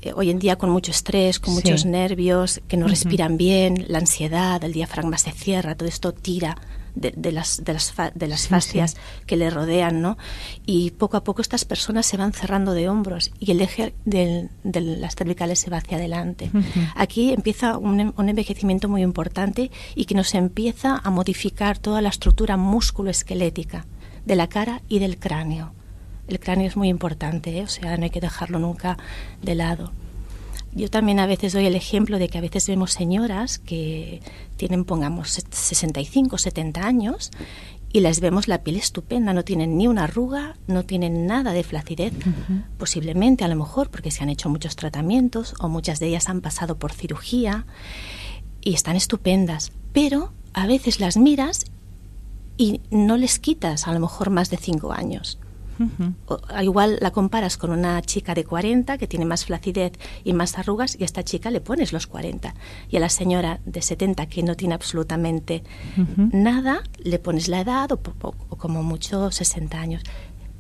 eh, 0.03 0.13
hoy 0.13 0.31
en 0.31 0.41
día 0.41 0.57
con 0.57 0.71
mucho 0.71 0.91
estrés, 0.91 1.39
con 1.39 1.55
muchos 1.55 1.85
nervios, 1.85 2.61
que 2.67 2.77
no 2.77 2.89
respiran 2.89 3.37
bien, 3.37 3.85
la 3.87 3.99
ansiedad, 3.99 4.65
el 4.65 4.73
diafragma 4.73 5.19
se 5.19 5.31
cierra, 5.31 5.77
todo 5.77 5.89
esto 5.89 6.11
tira 6.11 6.57
de, 6.97 7.33
las, 7.33 7.63
de 7.65 7.73
las, 7.75 7.95
de 8.15 8.27
las 8.27 8.49
fascias 8.49 8.97
que 9.27 9.37
le 9.37 9.51
rodean, 9.51 10.01
¿no? 10.01 10.17
Y 10.65 10.91
poco 10.93 11.17
a 11.17 11.25
poco 11.25 11.43
estas 11.43 11.65
personas 11.65 12.07
se 12.07 12.17
van 12.17 12.33
cerrando 12.33 12.73
de 12.73 12.89
hombros 12.89 13.31
y 13.39 13.53
el 13.53 13.61
eje 13.61 13.95
de 14.05 14.49
las 14.65 15.15
cervicales 15.15 15.61
se 15.61 15.71
va 15.71 15.79
hacia 15.79 15.99
adelante. 15.99 16.51
Aquí 16.95 17.33
empieza 17.33 17.79
un, 17.79 18.15
un, 18.17 18.29
envejecimiento 18.29 18.89
muy 18.89 19.03
importante 19.03 19.71
y 19.95 20.07
que 20.07 20.15
nos 20.15 20.35
empieza 20.35 21.01
a 21.03 21.11
modificar 21.11 21.79
toda 21.79 22.01
la 22.01 22.09
estructura 22.09 22.57
músculo-esquelética 22.57 23.87
de 24.25 24.37
la 24.37 24.49
cara 24.49 24.83
y 24.89 24.99
del 24.99 25.19
cráneo. 25.19 25.73
El 26.29 26.41
cráneo 26.41 26.67
es 26.67 26.77
muy 26.77 26.89
importante, 26.89 27.59
¿eh? 27.59 27.63
o 27.63 27.69
sea, 27.69 27.97
no 27.97 28.05
hay 28.05 28.11
que 28.11 28.21
dejarlo 28.21 28.59
nunca 28.59 28.97
de 29.43 29.55
lado. 29.55 29.93
Yo 30.77 30.91
también 30.91 31.19
a 31.21 31.27
veces 31.27 31.55
doy 31.55 31.65
el 31.65 31.75
ejemplo 31.75 32.19
de 32.19 32.29
que 32.29 32.37
a 32.37 32.43
veces 32.43 32.69
vemos 32.69 32.93
señoras 32.93 33.59
que 33.59 34.21
tienen, 34.59 34.85
pongamos, 34.85 35.31
65, 35.31 36.37
70 36.37 36.87
años 36.87 37.31
y 37.95 38.01
les 38.01 38.21
vemos 38.21 38.47
la 38.47 38.63
piel 38.63 38.77
estupenda, 38.77 39.33
no 39.33 39.43
tienen 39.43 39.79
ni 39.79 39.89
una 39.89 40.05
arruga, 40.05 40.59
no 40.67 40.85
tienen 40.85 41.27
nada 41.27 41.55
de 41.55 41.65
flacidez, 41.65 42.13
posiblemente 42.77 43.43
a 43.43 43.49
lo 43.49 43.57
mejor 43.57 43.89
porque 43.89 44.11
se 44.11 44.23
han 44.23 44.29
hecho 44.29 44.51
muchos 44.51 44.77
tratamientos 44.77 45.55
o 45.61 45.71
muchas 45.71 45.99
de 45.99 46.09
ellas 46.09 46.29
han 46.29 46.43
pasado 46.43 46.77
por 46.77 46.93
cirugía 46.93 47.65
y 48.61 48.75
están 48.75 48.97
estupendas, 48.97 49.73
pero 49.95 50.35
a 50.53 50.67
veces 50.67 51.01
las 51.01 51.17
miras 51.17 51.65
y 52.59 52.83
no 52.91 53.17
les 53.17 53.39
quitas 53.39 53.89
a 53.89 53.95
lo 53.95 54.01
mejor 54.01 54.29
más 54.29 54.51
de 54.51 54.59
5 54.59 54.93
años 54.93 55.39
igual 56.63 56.99
la 57.01 57.11
comparas 57.11 57.57
con 57.57 57.71
una 57.71 58.01
chica 58.03 58.35
de 58.35 58.45
40 58.45 58.99
que 58.99 59.07
tiene 59.07 59.25
más 59.25 59.45
flacidez 59.45 59.93
y 60.25 60.33
más 60.33 60.59
arrugas 60.59 60.97
y 60.99 61.03
a 61.03 61.07
esta 61.07 61.23
chica 61.23 61.51
le 61.51 61.61
pones 61.61 61.93
los 61.93 62.07
40. 62.07 62.55
Y 62.91 62.97
a 62.97 63.01
la 63.01 63.09
señora 63.09 63.61
de 63.65 63.83
70 63.83 64.27
que 64.27 64.43
no 64.43 64.55
tiene 64.55 64.75
absolutamente 64.75 65.63
nada, 66.33 66.83
le 66.99 67.19
pones 67.19 67.49
la 67.49 67.61
edad 67.61 67.91
o, 67.93 67.99
como 68.57 68.83
mucho 68.83 69.31
60 69.31 69.79
años. 69.79 70.03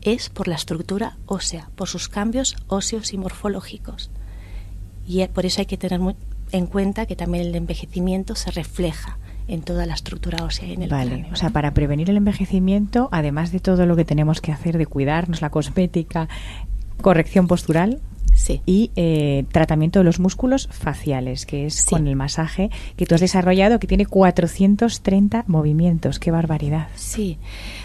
Es 0.02 0.28
por 0.28 0.48
la 0.48 0.54
estructura 0.54 1.16
ósea, 1.26 1.70
por 1.74 1.88
sus 1.88 2.08
cambios 2.08 2.56
óseos 2.68 3.12
y 3.12 3.18
morfológicos. 3.18 4.10
Y 5.06 5.26
por 5.28 5.46
eso 5.46 5.60
hay 5.60 5.66
que 5.66 5.76
tener 5.76 6.00
en 6.52 6.66
cuenta 6.66 7.06
que 7.06 7.16
también 7.16 7.46
el 7.46 7.54
envejecimiento 7.54 8.34
se 8.34 8.50
refleja 8.50 9.18
en 9.48 9.62
toda 9.62 9.86
la 9.86 9.94
estructura 9.94 10.44
ósea 10.44 10.68
en 10.72 10.82
el 10.82 10.88
vale. 10.90 11.26
O 11.32 11.36
sea, 11.36 11.50
para 11.50 11.72
prevenir 11.72 12.10
el 12.10 12.16
envejecimiento, 12.16 13.08
además 13.12 13.52
de 13.52 13.60
todo 13.60 13.86
lo 13.86 13.96
que 13.96 14.04
tenemos 14.04 14.40
que 14.40 14.52
hacer 14.52 14.76
de 14.78 14.86
cuidarnos, 14.86 15.40
la 15.42 15.50
cosmética, 15.50 16.28
corrección 17.00 17.46
postural, 17.46 18.00
Sí. 18.34 18.60
y 18.66 18.90
eh, 18.96 19.46
tratamiento 19.50 20.00
de 20.00 20.04
los 20.04 20.20
músculos 20.20 20.68
faciales, 20.70 21.46
que 21.46 21.64
es 21.64 21.86
con 21.86 22.06
el 22.06 22.16
masaje 22.16 22.70
que 22.96 23.06
tú 23.06 23.14
has 23.14 23.22
desarrollado, 23.22 23.78
que 23.78 23.86
tiene 23.86 24.04
430 24.04 25.44
movimientos. 25.46 26.18
¡Qué 26.18 26.30
barbaridad! 26.30 26.88
Sí, 26.96 27.38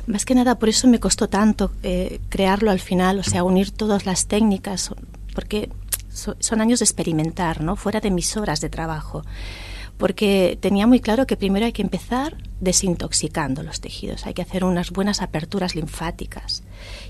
más 0.07 0.25
que 0.25 0.35
nada 0.35 0.59
por 0.59 0.67
eso 0.67 0.89
me 0.89 0.99
costó 0.99 1.29
tanto 1.29 1.71
eh, 1.83 2.19
crearlo 2.27 2.69
al 2.69 2.79
final, 2.81 3.19
o 3.19 3.23
sea, 3.23 3.43
unir 3.45 3.71
todas 3.71 4.05
las 4.05 4.27
técnicas, 4.27 4.93
porque 5.33 5.69
son 6.11 6.59
años 6.59 6.79
de 6.79 6.83
experimentar, 6.85 7.61
¿no? 7.61 7.77
Fuera 7.77 8.01
de 8.01 8.11
mis 8.11 8.35
horas 8.35 8.59
de 8.59 8.67
trabajo 8.69 9.23
porque 10.01 10.57
tenía 10.59 10.87
muy 10.87 10.99
claro 10.99 11.27
que 11.27 11.37
primero 11.37 11.63
hay 11.63 11.73
que 11.73 11.83
empezar 11.83 12.35
desintoxicando 12.59 13.61
los 13.61 13.81
tejidos, 13.81 14.25
hay 14.25 14.33
que 14.33 14.41
hacer 14.41 14.63
unas 14.63 14.89
buenas 14.89 15.21
aperturas 15.21 15.75
linfáticas, 15.75 16.63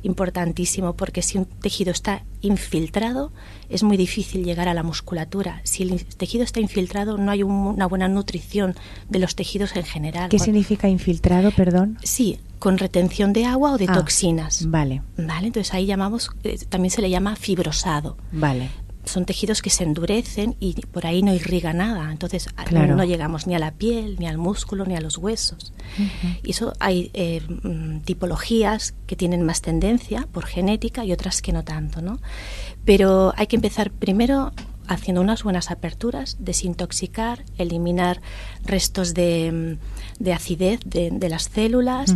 importantísimo, 0.04 0.98
porque 0.98 1.22
si 1.22 1.38
un 1.38 1.46
tejido 1.46 1.92
está 1.92 2.26
infiltrado 2.42 3.32
es 3.70 3.84
muy 3.84 3.96
difícil 3.96 4.44
llegar 4.44 4.68
a 4.68 4.74
la 4.74 4.84
musculatura. 4.84 5.62
Si 5.64 5.84
el 5.84 6.04
tejido 6.04 6.44
está 6.44 6.60
infiltrado 6.60 7.18
no 7.18 7.32
hay 7.32 7.44
una 7.44 7.86
buena 7.86 8.10
nutrición 8.10 8.76
de 9.08 9.20
los 9.20 9.36
tejidos 9.36 9.74
en 9.78 9.86
general. 9.86 10.28
¿Qué 10.28 10.40
significa 10.40 10.90
infiltrado, 10.90 11.52
perdón? 11.52 11.98
Sí, 12.04 12.40
con 12.60 12.78
retención 12.78 13.32
de 13.32 13.46
agua 13.46 13.72
o 13.72 13.78
de 13.78 13.86
ah, 13.88 13.94
toxinas. 13.94 14.70
Vale. 14.70 15.02
Vale, 15.16 15.48
entonces 15.48 15.74
ahí 15.74 15.86
llamamos, 15.86 16.30
eh, 16.44 16.60
también 16.68 16.92
se 16.92 17.02
le 17.02 17.10
llama 17.10 17.38
fibrosado. 17.38 18.18
Vale 18.34 18.70
son 19.06 19.26
tejidos 19.26 19.62
que 19.62 19.70
se 19.70 19.84
endurecen 19.84 20.56
y 20.60 20.74
por 20.88 21.06
ahí 21.06 21.24
no 21.24 21.34
irriga 21.34 21.74
nada. 21.74 22.12
Entonces 22.12 22.48
no 22.72 23.04
llegamos 23.04 23.48
ni 23.48 23.56
a 23.56 23.60
la 23.60 23.72
piel, 23.72 24.18
ni 24.20 24.28
al 24.28 24.38
músculo, 24.38 24.86
ni 24.86 24.96
a 24.96 25.02
los 25.02 25.18
huesos. 25.18 25.74
Y 26.44 26.52
eso 26.52 26.74
hay 26.80 27.12
eh, 27.14 27.42
mm, 27.64 28.02
tipologías 28.02 28.94
que 29.08 29.16
tienen 29.16 29.44
más 29.44 29.62
tendencia 29.62 30.28
por 30.32 30.46
genética 30.46 31.04
y 31.06 31.12
otras 31.12 31.42
que 31.42 31.52
no 31.52 31.64
tanto, 31.64 32.02
¿no? 32.02 32.20
Pero 32.86 33.34
hay 33.38 33.48
que 33.48 33.56
empezar 33.56 33.92
primero 33.92 34.52
haciendo 34.88 35.22
unas 35.22 35.44
buenas 35.44 35.72
aperturas, 35.72 36.38
desintoxicar, 36.40 37.46
eliminar 37.58 38.22
restos 38.66 39.14
de, 39.14 39.78
mm, 40.20 40.30
acidez 40.32 40.80
de, 40.86 41.30
las 41.30 41.44
células, 41.44 42.14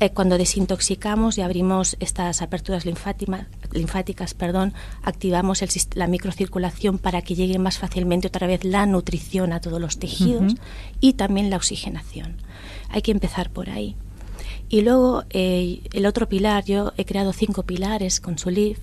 eh, 0.00 0.10
cuando 0.10 0.38
desintoxicamos 0.38 1.38
y 1.38 1.40
abrimos 1.40 1.96
estas 1.98 2.40
aperturas 2.40 2.84
linfáticas, 2.86 4.34
perdón, 4.34 4.72
activamos 5.02 5.62
la 5.94 6.06
microcirculación 6.06 6.98
para 6.98 7.22
que 7.22 7.34
llegue 7.34 7.58
más 7.58 7.78
fácilmente 7.78 8.28
otra 8.28 8.46
vez 8.46 8.64
la 8.64 8.86
nutrición 8.86 9.52
a 9.52 9.60
todos 9.60 9.80
los 9.80 9.98
tejidos 9.98 10.54
y 11.00 11.14
también 11.14 11.50
la 11.50 11.56
oxigenación. 11.56 12.36
Hay 12.90 13.02
que 13.02 13.10
empezar 13.10 13.50
por 13.50 13.70
ahí. 13.70 13.96
Y 14.68 14.82
luego 14.82 15.24
eh, 15.30 15.80
el 15.92 16.06
otro 16.06 16.28
pilar, 16.28 16.64
yo 16.64 16.92
he 16.96 17.04
creado 17.04 17.32
cinco 17.32 17.64
pilares 17.64 18.20
con 18.20 18.38
su 18.38 18.50
LIF, 18.50 18.78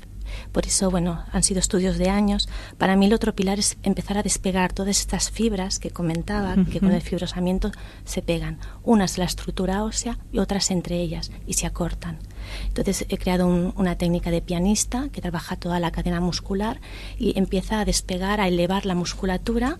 por 0.51 0.65
eso, 0.65 0.91
bueno, 0.91 1.23
han 1.31 1.43
sido 1.43 1.59
estudios 1.59 1.97
de 1.97 2.09
años. 2.09 2.47
Para 2.77 2.95
mí 2.95 3.05
el 3.05 3.13
otro 3.13 3.35
pilar 3.35 3.59
es 3.59 3.77
empezar 3.83 4.17
a 4.17 4.23
despegar 4.23 4.73
todas 4.73 4.99
estas 4.99 5.29
fibras 5.29 5.79
que 5.79 5.91
comentaba, 5.91 6.55
que 6.71 6.79
con 6.79 6.91
el 6.91 7.01
fibrosamiento 7.01 7.71
se 8.03 8.21
pegan. 8.21 8.59
Unas 8.83 9.17
la 9.17 9.25
estructura 9.25 9.83
ósea 9.83 10.17
y 10.31 10.39
otras 10.39 10.71
entre 10.71 10.99
ellas 10.99 11.31
y 11.47 11.53
se 11.53 11.65
acortan. 11.65 12.19
Entonces 12.67 13.05
he 13.09 13.17
creado 13.17 13.47
una 13.47 13.97
técnica 13.97 14.31
de 14.31 14.41
pianista 14.41 15.09
que 15.11 15.21
trabaja 15.21 15.55
toda 15.55 15.79
la 15.79 15.91
cadena 15.91 16.19
muscular 16.19 16.79
y 17.17 17.37
empieza 17.37 17.79
a 17.79 17.85
despegar, 17.85 18.39
a 18.39 18.47
elevar 18.47 18.85
la 18.85 18.95
musculatura 18.95 19.79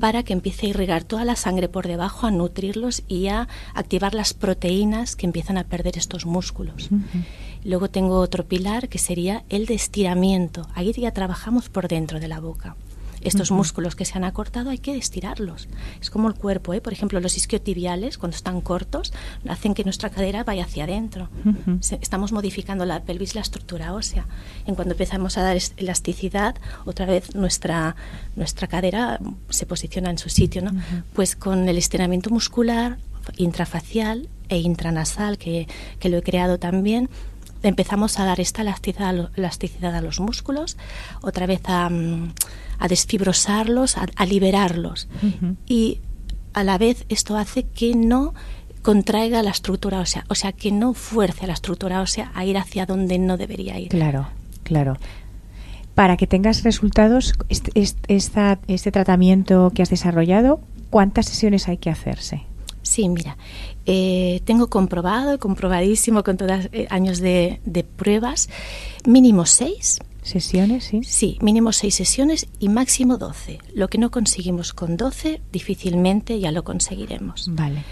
para 0.00 0.22
que 0.22 0.32
empiece 0.32 0.66
a 0.66 0.70
irrigar 0.70 1.04
toda 1.04 1.24
la 1.24 1.36
sangre 1.36 1.68
por 1.68 1.86
debajo, 1.86 2.26
a 2.26 2.30
nutrirlos 2.30 3.02
y 3.08 3.28
a 3.28 3.48
activar 3.74 4.14
las 4.14 4.34
proteínas 4.34 5.16
que 5.16 5.26
empiezan 5.26 5.58
a 5.58 5.64
perder 5.64 5.96
estos 5.96 6.26
músculos. 6.26 6.90
Luego 7.64 7.90
tengo 7.90 8.18
otro 8.18 8.44
pilar 8.44 8.88
que 8.88 8.98
sería 8.98 9.44
el 9.48 9.66
de 9.66 9.74
estiramiento. 9.74 10.66
Ahí 10.74 10.92
ya 10.92 11.12
trabajamos 11.12 11.68
por 11.68 11.88
dentro 11.88 12.20
de 12.20 12.28
la 12.28 12.40
boca. 12.40 12.76
Estos 13.20 13.50
músculos 13.50 13.96
que 13.96 14.06
se 14.06 14.16
han 14.16 14.24
acortado 14.24 14.70
hay 14.70 14.78
que 14.78 14.96
estirarlos. 14.96 15.68
Es 16.00 16.08
como 16.08 16.28
el 16.28 16.34
cuerpo, 16.34 16.72
¿eh? 16.72 16.80
por 16.80 16.92
ejemplo, 16.92 17.20
los 17.20 17.36
isquiotibiales, 17.36 18.16
cuando 18.16 18.34
están 18.34 18.62
cortos, 18.62 19.12
hacen 19.46 19.74
que 19.74 19.84
nuestra 19.84 20.08
cadera 20.08 20.42
vaya 20.42 20.64
hacia 20.64 20.84
adentro. 20.84 21.28
Estamos 22.00 22.32
modificando 22.32 22.86
la 22.86 23.02
pelvis, 23.02 23.34
la 23.34 23.42
estructura 23.42 23.92
ósea. 23.92 24.26
En 24.66 24.74
cuando 24.74 24.94
empezamos 24.94 25.36
a 25.36 25.42
dar 25.42 25.58
elasticidad, 25.76 26.56
otra 26.86 27.04
vez 27.04 27.34
nuestra, 27.34 27.94
nuestra 28.36 28.68
cadera 28.68 29.20
se 29.50 29.66
posiciona 29.66 30.10
en 30.10 30.18
su 30.18 30.30
sitio. 30.30 30.62
¿no? 30.62 30.72
Pues 31.12 31.36
con 31.36 31.68
el 31.68 31.76
estiramiento 31.76 32.30
muscular 32.30 32.98
intrafacial 33.36 34.28
e 34.48 34.58
intranasal, 34.58 35.38
que, 35.38 35.68
que 35.98 36.08
lo 36.08 36.18
he 36.18 36.22
creado 36.22 36.58
también, 36.58 37.08
empezamos 37.62 38.18
a 38.18 38.24
dar 38.24 38.40
esta 38.40 38.62
elasticidad, 38.62 39.94
a 39.94 40.00
los 40.00 40.20
músculos, 40.20 40.76
otra 41.22 41.46
vez 41.46 41.60
a, 41.64 41.88
mm, 41.88 42.32
desfibrosarlos, 42.88 43.96
a, 43.96 44.26
liberarlos. 44.26 45.08
Y 45.66 46.00
a 46.54 46.64
la 46.64 46.78
vez 46.78 47.04
esto 47.08 47.36
hace 47.36 47.64
que 47.64 47.94
no 47.94 48.34
contraiga 48.82 49.42
la 49.42 49.50
estructura 49.50 50.00
ósea, 50.00 50.24
o 50.28 50.34
sea, 50.34 50.52
que 50.52 50.72
no 50.72 50.94
fuerce 50.94 51.44
a 51.44 51.48
la 51.48 51.52
estructura 51.52 52.00
ósea 52.00 52.32
a 52.34 52.44
ir 52.46 52.56
hacia 52.56 52.86
donde 52.86 53.18
no 53.18 53.36
debería 53.36 53.78
ir. 53.78 53.88
Claro, 53.88 54.28
claro. 54.62 54.96
Para 55.94 56.16
que 56.16 56.26
tengas 56.26 56.62
resultados, 56.62 57.34
este, 57.50 57.72
este, 58.08 58.58
este 58.68 58.92
tratamiento 58.92 59.70
que 59.74 59.82
has 59.82 59.90
desarrollado, 59.90 60.60
¿Cuántas 60.90 61.26
sesiones 61.26 61.68
hay 61.68 61.78
que 61.78 61.88
hacerse? 61.88 62.42
Sí, 62.82 63.08
mira, 63.08 63.36
eh, 63.86 64.40
tengo 64.44 64.68
comprobado, 64.68 65.38
comprobadísimo 65.38 66.22
con 66.22 66.36
todos 66.36 66.68
eh, 66.72 66.86
años 66.90 67.20
de, 67.20 67.60
de, 67.64 67.84
pruebas, 67.84 68.48
mínimo 69.04 69.46
seis. 69.46 69.98
¿Sesiones, 70.22 70.84
sí? 70.84 71.02
Sí, 71.02 71.38
mínimo 71.40 71.72
seis 71.72 71.94
sesiones 71.94 72.46
y 72.58 72.68
máximo 72.68 73.18
doce. 73.18 73.58
Lo 73.74 73.88
que 73.88 73.98
no 73.98 74.10
conseguimos 74.10 74.72
con 74.72 74.96
doce, 74.96 75.40
difícilmente 75.52 76.38
ya 76.40 76.52
lo 76.52 76.62
conseguiremos. 76.62 77.48
Vale. 77.52 77.84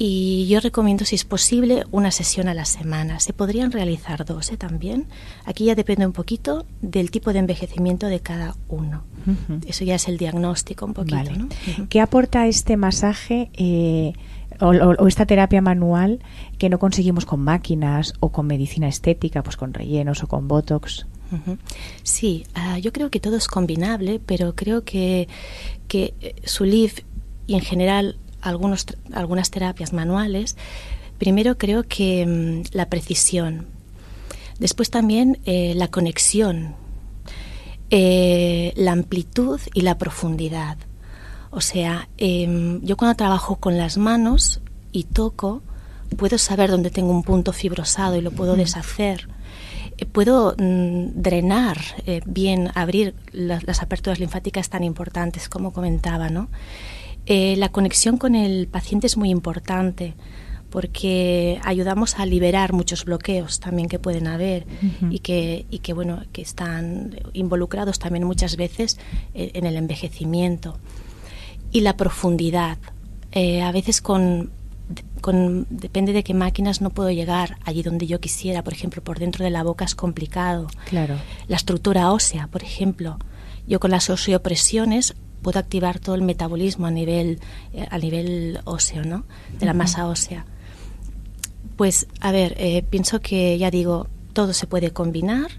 Y 0.00 0.46
yo 0.46 0.60
recomiendo, 0.60 1.04
si 1.04 1.16
es 1.16 1.24
posible, 1.24 1.82
una 1.90 2.12
sesión 2.12 2.46
a 2.46 2.54
la 2.54 2.64
semana. 2.66 3.18
Se 3.18 3.32
podrían 3.32 3.72
realizar 3.72 4.24
dos 4.24 4.52
¿eh? 4.52 4.56
también. 4.56 5.06
Aquí 5.44 5.64
ya 5.64 5.74
depende 5.74 6.06
un 6.06 6.12
poquito 6.12 6.66
del 6.80 7.10
tipo 7.10 7.32
de 7.32 7.40
envejecimiento 7.40 8.06
de 8.06 8.20
cada 8.20 8.54
uno. 8.68 9.02
Uh 9.26 9.30
-huh. 9.32 9.64
Eso 9.66 9.84
ya 9.84 9.96
es 9.96 10.06
el 10.06 10.16
diagnóstico 10.16 10.86
un 10.86 10.94
poquito. 10.94 11.16
Vale. 11.16 11.36
¿no? 11.36 11.46
Uh 11.46 11.48
-huh. 11.48 11.88
¿Qué 11.88 12.00
aporta 12.00 12.46
este 12.46 12.76
masaje 12.76 13.50
eh, 13.54 14.12
o, 14.60 14.66
o, 14.66 14.94
o, 15.02 15.08
esta 15.08 15.26
terapia 15.26 15.60
manual 15.62 16.20
que 16.58 16.68
no 16.68 16.78
conseguimos 16.78 17.26
con 17.26 17.40
máquinas 17.40 18.12
o 18.20 18.30
con 18.30 18.46
medicina 18.46 18.86
estética, 18.86 19.42
pues 19.42 19.56
con 19.56 19.74
rellenos 19.74 20.22
o 20.22 20.28
con 20.28 20.46
botox? 20.46 21.06
Uh 21.32 21.36
-huh. 21.36 21.58
Sí, 22.04 22.44
uh, 22.54 22.78
yo 22.78 22.92
creo 22.92 23.10
que 23.10 23.18
todo 23.18 23.36
es 23.36 23.48
combinable, 23.48 24.20
pero 24.24 24.54
creo 24.54 24.84
que, 24.84 25.26
que 25.88 26.14
eh, 26.20 26.36
su 26.44 26.64
LIF 26.64 27.00
y 27.48 27.54
en 27.54 27.62
general 27.62 28.16
algunos, 28.48 28.86
algunas 29.12 29.50
terapias 29.50 29.92
manuales, 29.92 30.56
primero 31.18 31.58
creo 31.58 31.84
que 31.84 32.26
mmm, 32.26 32.62
la 32.72 32.88
precisión, 32.88 33.66
después 34.58 34.90
también 34.90 35.38
eh, 35.44 35.74
la 35.76 35.88
conexión, 35.88 36.74
eh, 37.90 38.72
la 38.76 38.92
amplitud 38.92 39.60
y 39.74 39.82
la 39.82 39.96
profundidad. 39.98 40.76
O 41.50 41.60
sea, 41.60 42.08
eh, 42.18 42.78
yo 42.82 42.96
cuando 42.96 43.16
trabajo 43.16 43.56
con 43.56 43.78
las 43.78 43.96
manos 43.96 44.60
y 44.92 45.04
toco, 45.04 45.62
puedo 46.16 46.38
saber 46.38 46.70
dónde 46.70 46.90
tengo 46.90 47.10
un 47.10 47.22
punto 47.22 47.52
fibrosado 47.52 48.16
y 48.16 48.20
lo 48.20 48.30
puedo 48.30 48.54
mm. 48.54 48.58
deshacer. 48.58 49.28
Eh, 49.96 50.06
puedo 50.06 50.54
mm, 50.58 51.20
drenar 51.20 51.78
eh, 52.06 52.20
bien, 52.24 52.70
abrir 52.74 53.14
la, 53.32 53.60
las 53.64 53.82
aperturas 53.82 54.18
linfáticas 54.18 54.68
tan 54.68 54.84
importantes 54.84 55.48
como 55.48 55.72
comentaba, 55.72 56.28
¿no? 56.28 56.48
Eh, 57.30 57.56
la 57.56 57.68
conexión 57.68 58.16
con 58.16 58.34
el 58.34 58.68
paciente 58.68 59.06
es 59.06 59.18
muy 59.18 59.28
importante 59.28 60.14
porque 60.70 61.60
ayudamos 61.62 62.18
a 62.18 62.24
liberar 62.24 62.72
muchos 62.72 63.04
bloqueos 63.04 63.60
también 63.60 63.88
que 63.88 63.98
pueden 63.98 64.26
haber 64.26 64.66
uh 64.82 64.86
-huh. 65.06 65.14
y 65.14 65.18
que 65.18 65.66
y 65.70 65.80
que 65.80 65.92
bueno 65.92 66.22
que 66.32 66.40
están 66.40 67.20
involucrados 67.34 67.98
también 67.98 68.24
muchas 68.24 68.56
veces 68.56 68.98
en, 69.34 69.50
en 69.52 69.66
el 69.66 69.76
envejecimiento 69.76 70.78
y 71.70 71.82
la 71.82 71.96
profundidad 71.96 72.78
eh, 73.32 73.60
a 73.60 73.72
veces 73.72 74.00
con 74.00 74.50
con, 75.20 75.66
depende 75.68 76.14
de 76.14 76.24
qué 76.24 76.32
máquinas 76.32 76.80
no 76.80 76.88
puedo 76.88 77.10
llegar 77.10 77.58
allí 77.64 77.82
donde 77.82 78.06
yo 78.06 78.20
quisiera, 78.20 78.64
por 78.64 78.72
ejemplo, 78.72 79.02
por 79.02 79.18
dentro 79.18 79.44
de 79.44 79.50
la 79.50 79.62
boca 79.62 79.84
es 79.84 79.94
complicado. 79.94 80.68
Claro. 80.86 81.16
La 81.46 81.56
estructura 81.56 82.10
ósea, 82.10 82.46
por 82.46 82.62
ejemplo, 82.62 83.18
yo 83.66 83.80
con 83.80 83.90
las 83.90 84.08
oseopresiones 84.08 85.14
puedo 85.42 85.58
activar 85.58 85.98
todo 85.98 86.14
el 86.14 86.22
metabolismo 86.22 86.86
a 86.86 86.90
nivel, 86.90 87.40
eh, 87.72 87.86
a 87.90 87.98
nivel 87.98 88.60
óseo, 88.64 89.04
¿no? 89.04 89.24
De 89.58 89.66
la 89.66 89.74
masa 89.74 90.06
ósea. 90.06 90.46
Pues, 91.76 92.06
a 92.20 92.32
ver, 92.32 92.54
eh, 92.58 92.82
pienso 92.88 93.20
que, 93.20 93.56
ya 93.58 93.70
digo, 93.70 94.08
todo 94.32 94.52
se 94.52 94.66
puede 94.66 94.92
combinar. 94.92 95.50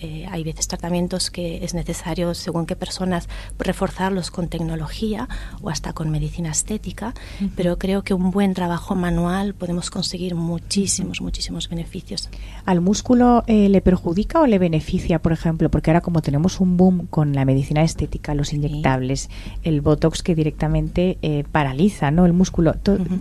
Eh, 0.00 0.26
hay 0.30 0.44
veces 0.44 0.68
tratamientos 0.68 1.30
que 1.30 1.64
es 1.64 1.74
necesario, 1.74 2.34
según 2.34 2.66
qué 2.66 2.76
personas, 2.76 3.28
reforzarlos 3.58 4.30
con 4.30 4.48
tecnología 4.48 5.28
o 5.62 5.70
hasta 5.70 5.92
con 5.92 6.10
medicina 6.10 6.50
estética, 6.50 7.14
uh 7.40 7.44
-huh. 7.44 7.50
pero 7.56 7.78
creo 7.78 8.02
que 8.02 8.12
un 8.12 8.30
buen 8.30 8.52
trabajo 8.54 8.94
manual 8.94 9.54
podemos 9.54 9.90
conseguir 9.90 10.34
muchísimos, 10.34 11.18
uh 11.18 11.20
-huh. 11.20 11.24
muchísimos 11.24 11.68
beneficios. 11.68 12.28
¿Al 12.64 12.80
músculo 12.80 13.42
eh, 13.46 13.68
le 13.68 13.80
perjudica 13.80 14.40
o 14.40 14.46
le 14.46 14.58
beneficia, 14.58 15.18
por 15.18 15.32
ejemplo? 15.32 15.70
Porque 15.70 15.90
ahora 15.90 16.02
como 16.02 16.20
tenemos 16.20 16.60
un 16.60 16.76
boom 16.76 17.06
con 17.06 17.32
la 17.32 17.44
medicina 17.44 17.82
estética, 17.82 18.34
los 18.34 18.52
inyectables, 18.52 19.20
sí. 19.22 19.30
el 19.62 19.80
Botox 19.80 20.22
que 20.22 20.34
directamente 20.34 21.18
eh, 21.22 21.44
paraliza 21.50 22.10
¿no? 22.10 22.26
el 22.26 22.32
músculo. 22.32 22.72
Uh 22.86 22.92
-huh. 22.92 23.20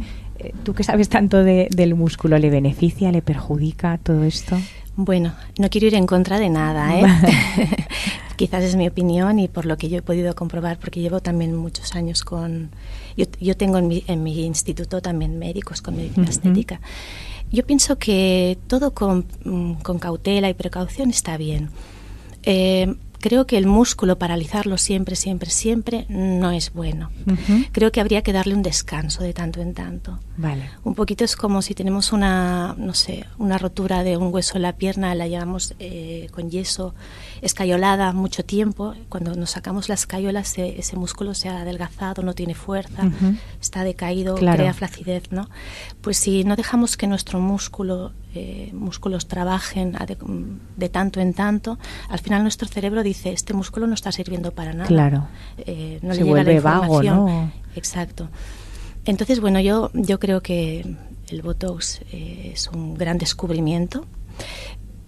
¿Tú 0.64 0.74
que 0.74 0.84
sabes 0.84 1.08
tanto 1.10 1.44
de, 1.44 1.70
del 1.72 1.96
músculo, 1.96 2.38
le 2.38 2.50
beneficia, 2.50 3.12
le 3.12 3.22
perjudica 3.22 3.98
todo 3.98 4.26
esto? 4.26 4.58
Bueno, 4.96 5.34
no 5.58 5.70
quiero 5.70 5.88
ir 5.88 5.96
en 5.96 6.08
contra 6.08 6.40
de 6.40 6.50
nada, 6.50 6.98
¿eh? 6.98 7.04
Quizás 8.38 8.64
es 8.64 8.76
mi 8.76 8.88
opinión 8.88 9.40
y 9.40 9.48
por 9.48 9.66
lo 9.66 9.78
que 9.78 9.88
yo 9.90 9.98
he 9.98 10.02
podido 10.02 10.36
comprobar, 10.36 10.78
porque 10.78 11.00
llevo 11.02 11.22
también 11.22 11.56
muchos 11.56 11.96
años 11.96 12.24
con... 12.24 12.70
Yo, 13.16 13.26
yo 13.40 13.56
tengo 13.56 13.78
en 13.78 13.88
mi, 13.88 14.04
en 14.08 14.24
mi, 14.24 14.46
instituto 14.46 15.02
también 15.02 15.40
médicos 15.40 15.82
con 15.82 15.96
medicina 15.96 16.24
uh 16.24 16.28
-huh. 16.28 16.32
estética. 16.32 16.82
Yo 17.52 17.66
pienso 17.66 17.98
que 17.98 18.58
todo 18.68 18.94
con, 18.94 19.26
mm, 19.46 19.74
con, 19.84 20.00
cautela 20.00 20.50
y 20.50 20.54
precaución 20.54 21.10
está 21.10 21.38
bien. 21.38 21.70
Eh, 22.44 22.94
creo 23.26 23.48
que 23.48 23.58
el 23.58 23.66
músculo 23.66 24.20
paralizarlo 24.20 24.78
siempre, 24.78 25.16
siempre, 25.16 25.50
siempre 25.50 26.06
no 26.10 26.52
es 26.52 26.72
bueno. 26.74 27.10
Uh 27.26 27.32
-huh. 27.32 27.70
Creo 27.72 27.92
que 27.92 28.00
habría 28.00 28.22
que 28.22 28.32
darle 28.32 28.54
un 28.54 28.62
descanso 28.62 29.24
de 29.24 29.34
tanto 29.34 29.62
en 29.62 29.74
tanto. 29.74 30.20
Vale. 30.38 30.70
Un 30.84 30.94
poquito 30.94 31.24
es 31.24 31.36
como 31.36 31.64
si 31.64 31.74
tenemos 31.74 32.14
una, 32.14 32.76
no 32.78 32.94
sé, 32.94 33.26
una 33.40 33.58
rotura 33.58 34.04
de 34.04 34.18
un 34.18 34.32
hueso 34.32 34.58
en 34.58 34.62
la 34.62 34.74
pierna, 34.74 35.16
la 35.16 35.28
llevamos 35.28 35.74
eh, 35.80 36.28
con 36.36 36.52
yeso 36.52 36.94
escayolada 37.42 38.14
mucho 38.14 38.46
tiempo. 38.46 38.94
Cuando 39.10 39.34
nos 39.34 39.50
sacamos 39.56 39.90
las 39.90 40.02
escayolas, 40.02 40.52
ese, 40.52 40.80
ese 40.80 40.96
músculo 40.96 41.34
se 41.34 41.50
ha 41.50 41.62
adelgazado, 41.62 42.22
no 42.22 42.34
tiene 42.36 42.54
fuerza, 42.54 43.02
uh 43.06 43.10
-huh. 43.10 43.40
está 43.60 43.84
decaído, 43.84 44.36
claro. 44.36 44.58
crea 44.58 44.74
flacidez, 44.76 45.32
¿no? 45.32 45.50
Pues 46.02 46.18
si 46.18 46.44
no 46.44 46.56
dejamos 46.56 46.96
que 46.96 47.08
nuestro 47.08 47.40
músculo 47.40 48.12
eh, 48.38 48.70
músculos 48.74 49.28
trabajen 49.28 49.94
de, 49.94 50.18
de, 50.76 50.90
tanto 50.90 51.22
en 51.22 51.34
tanto, 51.34 51.80
al 52.10 52.20
final 52.20 52.42
nuestro 52.42 52.68
cerebro 52.68 53.02
dice, 53.02 53.14
este 53.25 53.54
músculo 53.54 53.88
no 53.88 53.93
está 53.93 54.12
sirviendo 54.12 54.51
para 54.51 54.73
nada. 54.73 54.88
Claro. 54.88 55.28
Eh, 55.58 55.99
no 56.01 56.13
Se 56.13 56.19
le 56.19 56.23
llega 56.25 56.30
vuelve 56.32 56.51
la 56.51 56.58
información. 56.58 57.17
vago, 57.17 57.30
¿no? 57.30 57.51
Exacto. 57.75 58.30
Entonces, 59.06 59.39
bueno, 59.39 59.60
yo, 59.60 59.91
yo 59.93 60.19
creo 60.19 60.41
que 60.41 60.95
el 61.30 61.41
Botox 61.41 62.01
eh, 62.12 62.51
es 62.54 62.67
un 62.67 62.95
gran 62.95 63.17
descubrimiento, 63.17 64.06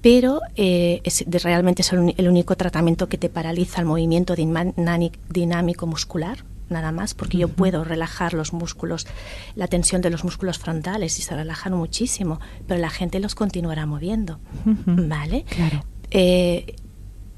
pero 0.02 0.42
eh, 0.56 1.02
es 1.04 1.24
de, 1.28 1.40
realmente 1.40 1.82
es 1.82 1.92
el, 1.94 2.14
el, 2.18 2.28
único 2.30 2.56
tratamiento 2.56 3.10
que 3.10 3.18
te 3.18 3.30
paraliza 3.30 3.82
el 3.82 3.88
movimiento 3.88 4.36
dinámico 4.36 5.88
muscular 5.88 6.44
nada 6.70 6.92
más, 6.92 7.14
porque 7.14 7.38
uh 7.38 7.40
-huh. 7.40 7.44
yo 7.44 7.50
puedo 7.50 7.84
relajar 7.84 8.34
los 8.34 8.54
músculos, 8.54 9.08
la 9.56 9.68
tensión 9.68 10.02
de 10.02 10.10
los 10.10 10.24
músculos 10.24 10.60
frontales 10.60 11.18
y 11.20 11.22
se 11.22 11.36
relajan 11.36 11.74
muchísimo, 11.74 12.40
pero 12.68 12.80
la 12.80 12.90
gente 12.90 13.20
los 13.20 13.36
continuará 13.36 13.86
moviendo, 13.86 14.40
uh 14.66 14.70
-huh. 14.70 15.08
¿vale? 15.08 15.46
Claro. 15.48 15.84
Eh, 16.12 16.76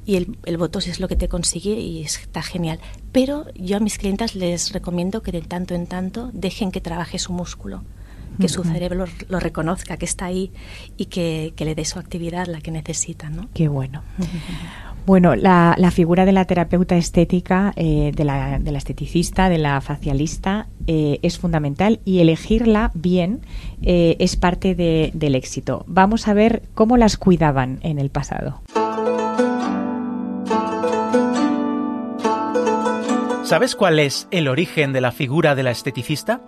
y 0.09 0.15
el, 0.15 0.37
el 0.45 0.57
botox 0.57 0.87
es 0.87 0.99
lo 0.99 1.07
que 1.07 1.15
te 1.15 1.27
consigue 1.27 1.73
y 1.79 2.01
está 2.01 2.41
genial. 2.41 2.79
Pero 3.11 3.45
yo 3.53 3.77
a 3.77 3.79
mis 3.79 3.99
clientas 3.99 4.33
les 4.33 4.73
recomiendo 4.73 5.21
que 5.21 5.31
de 5.31 5.41
tanto 5.41 5.75
en 5.75 5.85
tanto 5.85 6.31
dejen 6.33 6.71
que 6.71 6.81
trabaje 6.81 7.19
su 7.19 7.31
músculo, 7.31 7.83
que 8.39 8.45
uh 8.45 8.49
-huh. 8.49 8.49
su 8.49 8.63
cerebro 8.63 9.05
lo, 9.05 9.11
lo, 9.27 9.39
reconozca, 9.39 9.97
que 9.97 10.05
está 10.05 10.25
ahí 10.25 10.51
y 10.97 11.05
que, 11.05 11.53
que, 11.55 11.63
le 11.63 11.75
dé 11.75 11.85
su 11.85 11.99
actividad, 11.99 12.47
la 12.47 12.59
que 12.59 12.71
necesita, 12.71 13.29
¿no? 13.29 13.49
Qué 13.53 13.67
bueno. 13.67 14.01
Bueno, 15.05 15.35
la, 15.35 15.73
la, 15.77 15.89
figura 15.89 16.25
de 16.25 16.31
la 16.31 16.45
terapeuta 16.45 16.95
estética, 16.95 17.73
eh, 17.75 18.11
de, 18.15 18.23
la, 18.23 18.59
de, 18.59 18.71
la, 18.71 18.77
esteticista, 18.77 19.49
de 19.49 19.57
la 19.57 19.81
facialista, 19.81 20.67
eh, 20.85 21.17
es 21.23 21.39
fundamental 21.39 21.99
y 22.05 22.19
elegirla 22.19 22.91
bien 22.93 23.41
eh, 23.81 24.17
es 24.19 24.35
parte 24.35 24.75
de, 24.75 25.09
del 25.15 25.33
éxito. 25.33 25.83
Vamos 25.87 26.27
a 26.27 26.33
ver 26.33 26.61
cómo 26.75 26.95
las 26.95 27.17
cuidaban 27.17 27.79
en 27.81 27.97
el 27.97 28.11
pasado. 28.11 28.61
¿Sabes 33.49 33.75
cuál 33.75 33.97
es 33.97 34.27
el 34.29 34.47
origen 34.47 34.93
de 34.93 35.01
la 35.01 35.11
figura 35.11 35.55
de 35.55 35.63
la 35.63 35.71
esteticista? 35.71 36.39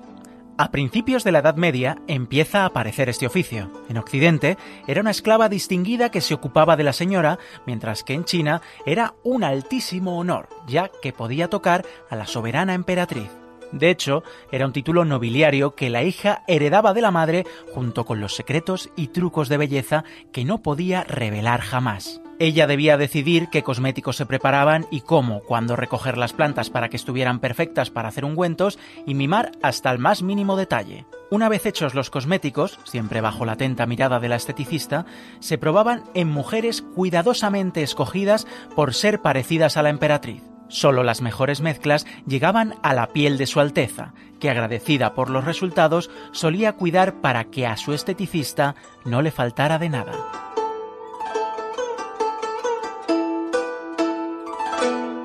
A 0.59 0.69
principios 0.69 1.23
de 1.23 1.31
la 1.31 1.39
Edad 1.39 1.55
Media 1.55 1.97
empieza 2.05 2.61
a 2.61 2.65
aparecer 2.67 3.09
este 3.09 3.25
oficio. 3.25 3.71
En 3.89 3.97
Occidente 3.97 4.55
era 4.85 5.01
una 5.01 5.09
esclava 5.09 5.49
distinguida 5.49 6.11
que 6.11 6.21
se 6.21 6.35
ocupaba 6.35 6.77
de 6.77 6.83
la 6.83 6.93
señora, 6.93 7.39
mientras 7.65 8.03
que 8.03 8.13
en 8.13 8.23
China 8.23 8.61
era 8.85 9.15
un 9.23 9.43
altísimo 9.43 10.19
honor, 10.19 10.47
ya 10.67 10.91
que 11.01 11.11
podía 11.11 11.47
tocar 11.47 11.87
a 12.11 12.15
la 12.15 12.27
soberana 12.27 12.75
emperatriz. 12.75 13.31
De 13.71 13.89
hecho, 13.89 14.21
era 14.51 14.67
un 14.67 14.73
título 14.73 15.03
nobiliario 15.03 15.73
que 15.73 15.89
la 15.89 16.03
hija 16.03 16.43
heredaba 16.47 16.93
de 16.93 17.01
la 17.01 17.09
madre 17.09 17.47
junto 17.73 18.05
con 18.05 18.21
los 18.21 18.35
secretos 18.35 18.91
y 18.95 19.07
trucos 19.07 19.49
de 19.49 19.57
belleza 19.57 20.03
que 20.31 20.45
no 20.45 20.61
podía 20.61 21.03
revelar 21.05 21.61
jamás. 21.61 22.21
Ella 22.41 22.65
debía 22.65 22.97
decidir 22.97 23.49
qué 23.51 23.61
cosméticos 23.61 24.15
se 24.17 24.25
preparaban 24.25 24.87
y 24.89 25.01
cómo, 25.01 25.41
cuándo 25.41 25.75
recoger 25.75 26.17
las 26.17 26.33
plantas 26.33 26.71
para 26.71 26.89
que 26.89 26.95
estuvieran 26.95 27.39
perfectas 27.39 27.91
para 27.91 28.07
hacer 28.07 28.25
ungüentos 28.25 28.79
y 29.05 29.13
mimar 29.13 29.51
hasta 29.61 29.91
el 29.91 29.99
más 29.99 30.23
mínimo 30.23 30.57
detalle. 30.57 31.05
Una 31.29 31.49
vez 31.49 31.67
hechos 31.67 31.93
los 31.93 32.09
cosméticos, 32.09 32.79
siempre 32.83 33.21
bajo 33.21 33.45
la 33.45 33.51
atenta 33.51 33.85
mirada 33.85 34.19
de 34.19 34.27
la 34.27 34.37
esteticista, 34.37 35.05
se 35.39 35.59
probaban 35.59 36.03
en 36.15 36.29
mujeres 36.29 36.81
cuidadosamente 36.81 37.83
escogidas 37.83 38.47
por 38.75 38.95
ser 38.95 39.21
parecidas 39.21 39.77
a 39.77 39.83
la 39.83 39.91
emperatriz. 39.91 40.41
Solo 40.67 41.03
las 41.03 41.21
mejores 41.21 41.61
mezclas 41.61 42.07
llegaban 42.25 42.73
a 42.81 42.95
la 42.95 43.09
piel 43.09 43.37
de 43.37 43.45
Su 43.45 43.59
Alteza, 43.59 44.15
que 44.39 44.49
agradecida 44.49 45.13
por 45.13 45.29
los 45.29 45.45
resultados 45.45 46.09
solía 46.31 46.73
cuidar 46.73 47.21
para 47.21 47.43
que 47.43 47.67
a 47.67 47.77
su 47.77 47.93
esteticista 47.93 48.73
no 49.05 49.21
le 49.21 49.29
faltara 49.29 49.77
de 49.77 49.89
nada. 49.89 50.50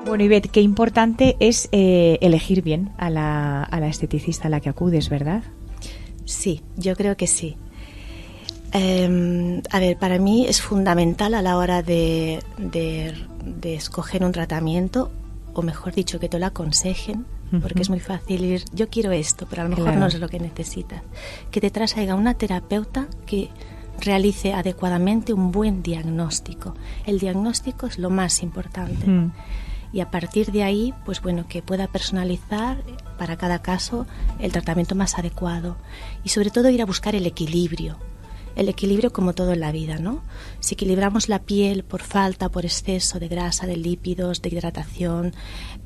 Bueno, 0.07 0.23
Ivette, 0.23 0.49
qué 0.49 0.61
importante 0.61 1.35
es 1.41 1.67
eh, 1.73 2.17
elegir 2.21 2.61
bien 2.61 2.91
a 2.97 3.09
la, 3.09 3.61
a 3.61 3.79
la 3.81 3.87
esteticista 3.87 4.47
a 4.47 4.49
la 4.49 4.61
que 4.61 4.69
acudes, 4.69 5.09
¿verdad? 5.09 5.43
Sí, 6.23 6.61
yo 6.77 6.95
creo 6.95 7.17
que 7.17 7.27
sí. 7.27 7.57
Em, 8.71 9.61
a 9.69 9.79
ver, 9.79 9.97
para 9.97 10.17
mí 10.17 10.45
es 10.47 10.61
fundamental 10.61 11.33
a 11.33 11.41
la 11.41 11.57
hora 11.57 11.83
de, 11.83 12.39
de, 12.57 13.75
escoger 13.75 14.23
un 14.23 14.31
tratamiento, 14.31 15.11
o 15.53 15.61
mejor 15.61 15.93
dicho, 15.93 16.19
que 16.19 16.29
te 16.29 16.39
lo 16.39 16.45
aconsejen, 16.45 17.25
porque 17.61 17.81
es 17.81 17.89
muy 17.89 17.99
fácil 17.99 18.45
ir, 18.45 18.63
yo 18.73 18.89
quiero 18.89 19.11
esto, 19.11 19.45
pero 19.49 19.63
a 19.63 19.65
lo 19.65 19.75
mejor 19.75 19.95
no 19.95 20.07
es 20.07 20.19
lo 20.19 20.29
que 20.29 20.39
necesitas. 20.39 21.01
Que 21.51 21.59
te 21.59 21.69
traiga 21.69 22.15
una 22.15 22.33
terapeuta 22.33 23.07
que 23.25 23.49
realice 23.99 24.53
adecuadamente 24.53 25.33
un 25.33 25.51
buen 25.51 25.83
diagnóstico. 25.83 26.75
El 27.05 27.19
diagnóstico 27.19 27.87
es 27.87 27.99
lo 27.99 28.09
más 28.09 28.41
importante 28.41 29.05
y 29.93 30.01
a 30.01 30.11
partir 30.11 30.51
de 30.51 30.63
ahí, 30.63 30.93
pues 31.05 31.21
bueno, 31.21 31.47
que 31.47 31.61
pueda 31.61 31.87
personalizar 31.87 32.83
para 33.17 33.37
cada 33.37 33.61
caso 33.61 34.05
el 34.39 34.51
tratamiento 34.51 34.95
más 34.95 35.17
adecuado 35.17 35.77
y 36.23 36.29
sobre 36.29 36.51
todo 36.51 36.69
ir 36.69 36.81
a 36.81 36.85
buscar 36.85 37.15
el 37.15 37.25
equilibrio. 37.25 37.97
El 38.55 38.69
equilibrio 38.69 39.13
como 39.13 39.33
todo 39.33 39.53
en 39.53 39.59
la 39.59 39.71
vida, 39.71 39.99
¿no? 39.99 40.23
Si 40.61 40.73
equilibramos 40.73 41.29
la 41.29 41.43
piel 41.43 41.83
por 41.83 42.01
falta, 42.01 42.49
por 42.49 42.65
exceso 42.65 43.19
de 43.19 43.27
grasa, 43.27 43.67
de 43.67 43.77
lípidos, 43.77 44.41
de 44.41 44.49
hidratación, 44.49 45.33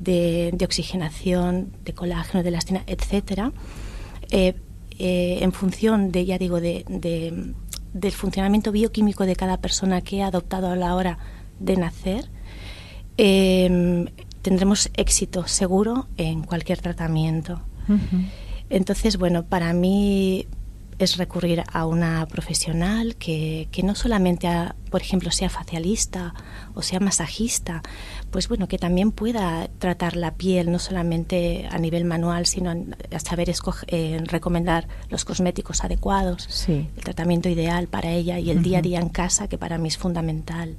de, 0.00 0.56
oxigenación, 0.64 1.72
de 1.84 1.92
colágeno, 1.92 2.42
de 2.42 2.48
elastina, 2.48 2.82
etcétera, 2.86 3.52
eh, 4.30 4.54
eh, 4.98 5.38
en 5.42 5.52
función 5.52 6.12
de, 6.12 6.24
ya 6.24 6.38
digo, 6.38 6.62
de, 6.62 6.84
del 7.92 8.12
funcionamiento 8.12 8.72
bioquímico 8.72 9.26
de 9.26 9.36
cada 9.36 9.58
persona 9.58 10.00
que 10.00 10.22
ha 10.22 10.28
adoptado 10.28 10.70
a 10.70 10.76
la 10.76 10.94
hora 10.94 11.18
de 11.60 11.76
nacer, 11.76 12.30
Em, 13.24 14.06
tendremos 14.42 14.90
éxito 14.96 15.46
seguro 15.46 16.08
en 16.16 16.42
cualquier 16.42 16.80
tratamiento. 16.80 17.60
Entonces, 18.68 19.16
bueno, 19.16 19.44
para 19.44 19.72
mí 19.72 20.48
es 20.98 21.18
recurrir 21.18 21.62
a 21.72 21.86
una 21.86 22.26
profesional 22.26 23.14
que, 23.14 23.68
que 23.70 23.84
no 23.84 23.94
solamente, 23.94 24.48
por 24.92 25.00
ejemplo, 25.00 25.30
sea 25.32 25.48
facialista 25.48 26.34
o 26.74 26.82
sea 26.82 27.00
masajista, 27.00 27.82
pues 28.30 28.48
bueno, 28.48 28.66
que 28.68 28.78
también 28.78 29.10
pueda 29.12 29.68
tratar 29.78 30.16
la 30.16 30.34
piel, 30.34 30.70
no 30.70 30.78
solamente 30.78 31.68
a 31.70 31.78
nivel 31.78 32.04
manual, 32.04 32.46
sino 32.46 32.70
a 32.70 33.18
saber 33.18 33.50
escoger, 33.50 33.88
eh, 33.92 34.20
recomendar 34.24 34.88
los 35.10 35.24
cosméticos 35.24 35.84
adecuados, 35.84 36.68
el 36.68 36.88
tratamiento 37.02 37.48
ideal 37.48 37.88
para 37.88 38.10
ella 38.10 38.38
y 38.38 38.50
el 38.50 38.62
día 38.62 38.78
a 38.78 38.82
día 38.82 39.00
en 39.00 39.08
casa, 39.08 39.48
que 39.48 39.58
para 39.58 39.76
mí 39.78 39.88
es 39.88 39.98
fundamental. 39.98 40.76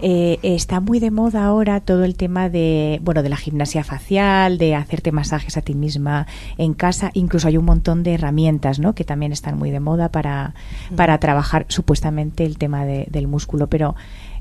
Eh, 0.00 0.38
está 0.42 0.80
muy 0.80 1.00
de 1.00 1.10
moda 1.10 1.44
ahora 1.44 1.80
todo 1.80 2.04
el 2.04 2.16
tema 2.16 2.48
de, 2.48 3.00
bueno, 3.02 3.22
de 3.22 3.28
la 3.28 3.36
gimnasia 3.36 3.82
facial, 3.82 4.58
de 4.58 4.74
hacerte 4.74 5.10
masajes 5.10 5.56
a 5.56 5.62
ti 5.62 5.74
misma 5.74 6.26
en 6.58 6.74
casa, 6.74 7.10
incluso 7.14 7.48
hay 7.48 7.56
un 7.56 7.64
montón 7.64 8.02
de 8.02 8.14
herramientas, 8.14 8.78
¿no? 8.78 8.94
Que 8.94 9.04
también 9.04 9.32
están 9.32 9.58
muy 9.58 9.70
de 9.70 9.80
moda 9.80 10.10
para, 10.10 10.54
para 10.94 11.18
trabajar 11.18 11.66
supuestamente 11.68 12.44
el 12.44 12.58
tema 12.58 12.84
del 13.10 13.28
músculo, 13.28 13.68
pero 13.68 13.94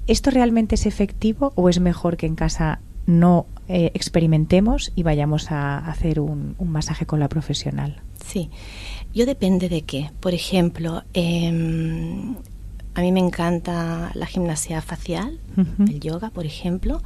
¿Esto 0.07 0.29
realmente 0.29 0.75
es 0.75 0.85
efectivo 0.85 1.51
o 1.55 1.67
es 1.67 1.79
mejor 1.79 2.17
que 2.17 2.27
en 2.27 2.35
casa 2.35 2.79
no 3.07 3.47
eh, 3.67 3.91
experimentemos 3.95 4.91
y 4.95 5.03
vayamos 5.03 5.51
a 5.51 5.77
hacer 5.77 6.19
un, 6.19 6.55
masaje 6.59 7.07
con 7.07 7.19
la 7.19 7.27
profesional? 7.27 8.01
Sí, 8.23 8.49
yo 9.13 9.25
depende 9.25 9.67
de 9.67 9.81
qué. 9.81 10.11
Por 10.19 10.35
ejemplo, 10.35 11.03
em, 11.13 12.35
a 12.93 13.01
mí 13.01 13.11
me 13.11 13.19
encanta 13.19 14.11
la 14.13 14.27
gimnasia 14.27 14.81
facial, 14.81 15.39
el 15.79 15.99
yoga, 15.99 16.29
por 16.29 16.45
ejemplo, 16.45 17.01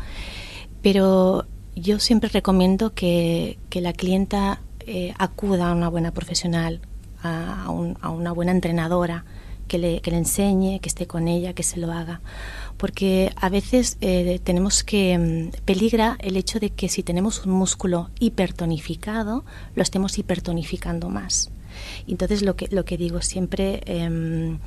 pero 0.82 1.46
yo 1.76 2.00
siempre 2.00 2.30
recomiendo 2.30 2.94
que, 2.94 3.58
la 3.72 3.94
clienta 3.94 4.60
eh, 4.86 5.14
acuda 5.18 5.70
a 5.70 5.74
una 5.74 5.88
buena 5.88 6.12
profesional, 6.12 6.82
a, 7.24 7.66
a 7.66 8.10
una 8.10 8.32
buena 8.34 8.52
entrenadora, 8.52 9.24
que 9.70 9.78
le, 9.78 10.02
enseñe, 10.04 10.82
que 10.82 10.90
esté 10.90 11.08
con 11.08 11.30
ella, 11.30 11.54
que 11.54 11.64
se 11.64 11.80
lo 11.80 11.94
haga 11.94 12.20
porque 12.76 13.34
a 13.36 13.50
veces 13.50 13.98
eh, 14.00 14.40
tenemos 14.42 14.86
que 14.86 15.18
mm, 15.18 15.66
peligra 15.66 16.18
el 16.22 16.38
hecho 16.38 16.62
de 16.62 16.70
que 16.70 16.88
si 16.88 17.04
tenemos 17.04 17.46
un 17.46 17.52
músculo 17.52 18.10
hipertonificado, 18.20 19.44
lo 19.76 19.84
estemos 19.84 20.18
hipertonificando 20.18 21.10
más. 21.10 21.52
Entonces 22.08 22.42
lo 22.42 22.56
que, 22.56 22.70
lo 22.72 22.86
que 22.86 22.98
digo 22.98 23.22
siempre 23.22 23.82
em, 23.86 24.60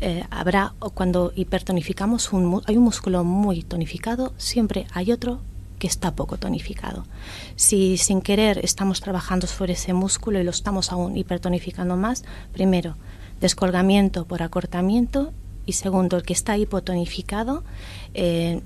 eh, 0.00 0.24
habrá 0.30 0.74
cuando 0.94 1.32
hipertonificamos 1.34 2.30
hay 2.66 2.76
un 2.76 2.84
músculo 2.84 3.24
muy 3.24 3.62
tonificado, 3.62 4.32
siempre 4.36 4.86
hay 4.92 5.12
otro 5.12 5.40
que 5.78 5.86
está 5.86 6.14
poco 6.14 6.36
tonificado. 6.36 7.04
Si 7.56 7.96
sin 7.96 8.20
querer 8.20 8.64
estamos 8.64 9.00
trabajando 9.00 9.46
sobre 9.46 9.72
ese 9.72 9.92
músculo 9.92 10.40
y 10.40 10.44
lo 10.44 10.50
estamos 10.50 10.92
aún 10.92 11.16
hipertonificando 11.16 11.96
más, 11.96 12.22
primero, 12.52 12.96
descolgamiento 13.40 14.24
por 14.24 14.42
acortamiento 14.42 15.32
y 15.66 15.72
segundo, 15.72 16.16
el 16.16 16.22
que 16.24 16.32
está 16.32 16.56
hipotonificado 16.56 17.62
eh, 18.14 18.60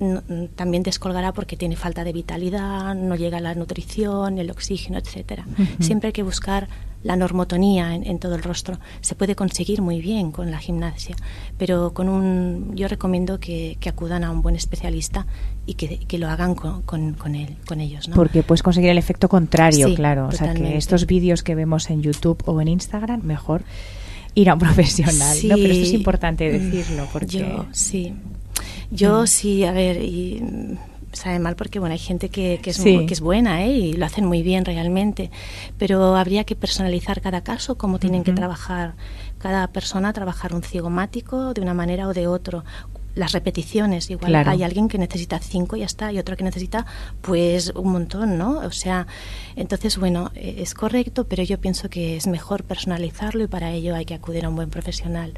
también 0.55 0.83
descolgará 0.83 1.33
porque 1.33 1.57
tiene 1.57 1.77
falta 1.77 2.03
de 2.03 2.13
vitalidad, 2.13 2.95
no 2.95 3.15
llega 3.17 3.41
la 3.41 3.55
nutrición, 3.55 4.39
el 4.39 4.51
oxígeno, 4.51 4.99
etcétera. 4.99 5.45
Siempre 5.81 6.09
hay 6.09 6.13
que 6.13 6.23
buscar 6.23 6.69
la 7.03 7.17
normotonía 7.17 7.95
en, 7.95 8.19
todo 8.19 8.35
el 8.35 8.43
rostro. 8.43 8.79
Se 9.03 9.15
puede 9.15 9.35
conseguir 9.35 9.83
muy 9.83 10.01
bien 10.01 10.33
con 10.33 10.51
la 10.51 10.59
gimnasia, 10.59 11.15
pero 11.59 11.93
con 11.93 12.09
un, 12.09 12.75
yo 12.75 12.89
recomiendo 12.89 13.39
que, 13.39 13.77
acudan 13.87 14.25
a 14.25 14.31
un 14.31 14.41
buen 14.41 14.57
especialista 14.57 15.27
y 15.67 15.75
que, 15.75 16.19
lo 16.19 16.31
hagan 16.31 16.55
con, 16.55 16.81
con, 16.81 17.35
él, 17.35 17.57
con 17.69 17.83
ellos. 17.83 18.09
¿no? 18.09 18.15
Porque 18.15 18.43
puedes 18.43 18.63
conseguir 18.63 18.89
el 18.89 18.99
efecto 18.99 19.29
contrario, 19.29 19.95
claro. 19.95 20.29
O 20.29 20.33
sea, 20.33 20.55
que 20.55 20.79
estos 20.79 21.05
vídeos 21.05 21.43
que 21.43 21.55
vemos 21.55 21.91
en 21.91 22.01
YouTube 22.01 22.43
o 22.47 22.59
en 22.63 22.69
Instagram, 22.69 23.21
mejor 23.23 23.63
ir 24.35 24.51
a 24.51 24.55
un 24.55 24.61
profesional, 24.61 25.39
¿no? 25.45 25.55
Pero 25.57 25.73
esto 25.73 25.85
es 25.85 25.93
importante 25.93 26.51
decirlo 26.51 27.09
porque... 27.13 27.39
Yo, 27.39 27.67
sí. 27.73 28.15
Yo 28.91 29.23
mm. 29.23 29.27
sí, 29.27 29.65
a 29.65 29.73
ver, 29.73 30.03
y 30.03 30.43
sabe 31.13 31.39
mal 31.39 31.57
porque 31.57 31.79
bueno 31.79 31.93
hay 31.93 31.99
gente 31.99 32.29
que, 32.29 32.59
que, 32.63 32.71
es, 32.71 32.81
que 32.81 33.07
es 33.09 33.21
buena 33.21 33.65
¿eh? 33.65 33.71
y 33.71 33.93
lo 33.93 34.05
hacen 34.05 34.25
muy 34.25 34.43
bien 34.43 34.65
realmente 34.65 35.31
pero 35.79 36.17
habría 36.17 36.45
que 36.45 36.57
personalizar 36.57 37.21
cada 37.21 37.43
caso 37.43 37.79
cómo 37.79 37.99
tienen 37.99 38.25
que 38.25 38.33
trabajar 38.33 38.95
cada 39.39 39.69
persona 39.69 40.13
trabajar 40.13 40.55
un 40.55 40.63
cigomático 40.63 41.55
de 41.55 41.61
una 41.61 41.75
manera 41.75 42.09
o 42.09 42.15
de 42.15 42.27
otro 42.27 42.65
las 43.15 43.33
repeticiones. 43.33 44.11
Igual 44.11 44.35
hay 44.35 44.63
alguien 44.63 44.89
que 44.89 44.99
necesita 44.99 45.39
cinco 45.39 45.77
y 45.77 45.81
ya 45.81 45.87
está, 45.87 46.13
y 46.13 46.19
otro 46.19 46.37
que 46.37 46.45
necesita 46.45 46.87
pues 47.21 47.73
un 47.75 47.93
montón, 47.93 48.39
¿no? 48.39 48.59
O 48.59 48.71
sea, 48.71 49.07
entonces, 49.57 49.99
bueno, 49.99 50.31
e, 50.35 50.63
es 50.63 50.75
correcto, 50.75 51.27
pero 51.27 51.43
yo 51.43 51.61
pienso 51.61 51.89
que 51.89 52.17
es 52.17 52.27
mejor 52.27 52.65
personalizarlo 52.65 53.45
y 53.45 53.47
para 53.47 53.71
ello 53.73 53.95
hay 53.95 54.05
que 54.05 54.15
acudir 54.15 54.45
a 54.45 54.49
un 54.49 54.57
buen 54.57 54.71
profesional. 54.71 55.35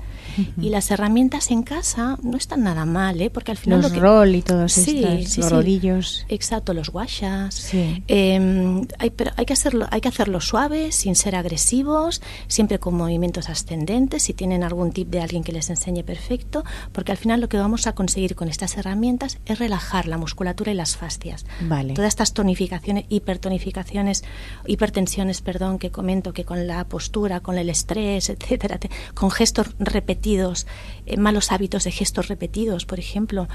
Y 0.60 0.70
las 0.70 0.90
herramientas 0.90 1.50
en 1.50 1.62
casa 1.62 2.18
no 2.22 2.36
están 2.36 2.62
nada 2.62 2.84
mal, 2.84 3.20
¿eh? 3.20 3.30
Porque 3.30 3.52
al 3.52 3.56
final... 3.56 3.82
Los 3.82 3.96
roll 3.96 4.34
y 4.34 4.42
todos 4.42 4.72
sí, 4.72 5.02
los 5.36 5.50
rodillos. 5.50 6.26
Exacto, 6.28 6.74
los 6.74 6.90
guachas. 6.90 7.70
Eh, 7.72 8.82
hay, 8.98 9.10
pero 9.10 9.32
hay 9.36 9.46
que, 9.46 9.52
hacerlo, 9.52 9.86
hay 9.90 10.00
que 10.00 10.08
hacerlo 10.08 10.40
suave, 10.40 10.92
sin 10.92 11.16
ser 11.16 11.36
agresivos, 11.36 12.22
siempre 12.48 12.78
con 12.78 12.94
movimientos 12.94 13.48
ascendentes. 13.48 14.22
Si 14.24 14.34
tienen 14.34 14.62
algún 14.62 14.92
tip 14.92 15.08
de 15.08 15.20
alguien 15.20 15.42
que 15.42 15.52
les 15.52 15.70
enseñe, 15.70 16.02
perfecto, 16.02 16.64
porque 16.92 17.12
al 17.12 17.18
final 17.18 17.40
lo 17.40 17.48
que 17.48 17.56
vamos 17.66 17.88
a 17.88 17.96
conseguir 17.96 18.36
con 18.36 18.48
estas 18.48 18.76
herramientas 18.76 19.38
es 19.44 19.58
relajar 19.58 20.06
la 20.06 20.18
musculatura 20.18 20.70
y 20.70 20.74
las 20.76 20.96
fascias. 20.96 21.44
Vale. 21.62 21.94
Todas 21.94 22.10
estas 22.10 22.32
tonificaciones, 22.32 23.06
hipertonificaciones, 23.08 24.22
hipertensiones, 24.68 25.40
perdón, 25.40 25.80
que 25.80 25.90
comento 25.90 26.32
que 26.32 26.44
con 26.44 26.68
la 26.68 26.84
postura, 26.84 27.40
con 27.40 27.58
el 27.58 27.68
estrés, 27.68 28.30
etcétera, 28.30 28.78
con 29.14 29.32
gestos 29.32 29.74
repetidos, 29.80 30.68
eh, 31.06 31.16
malos 31.16 31.50
hábitos 31.50 31.82
de 31.82 31.90
gestos 31.90 32.28
repetidos, 32.28 32.86
por 32.86 33.00
ejemplo. 33.00 33.48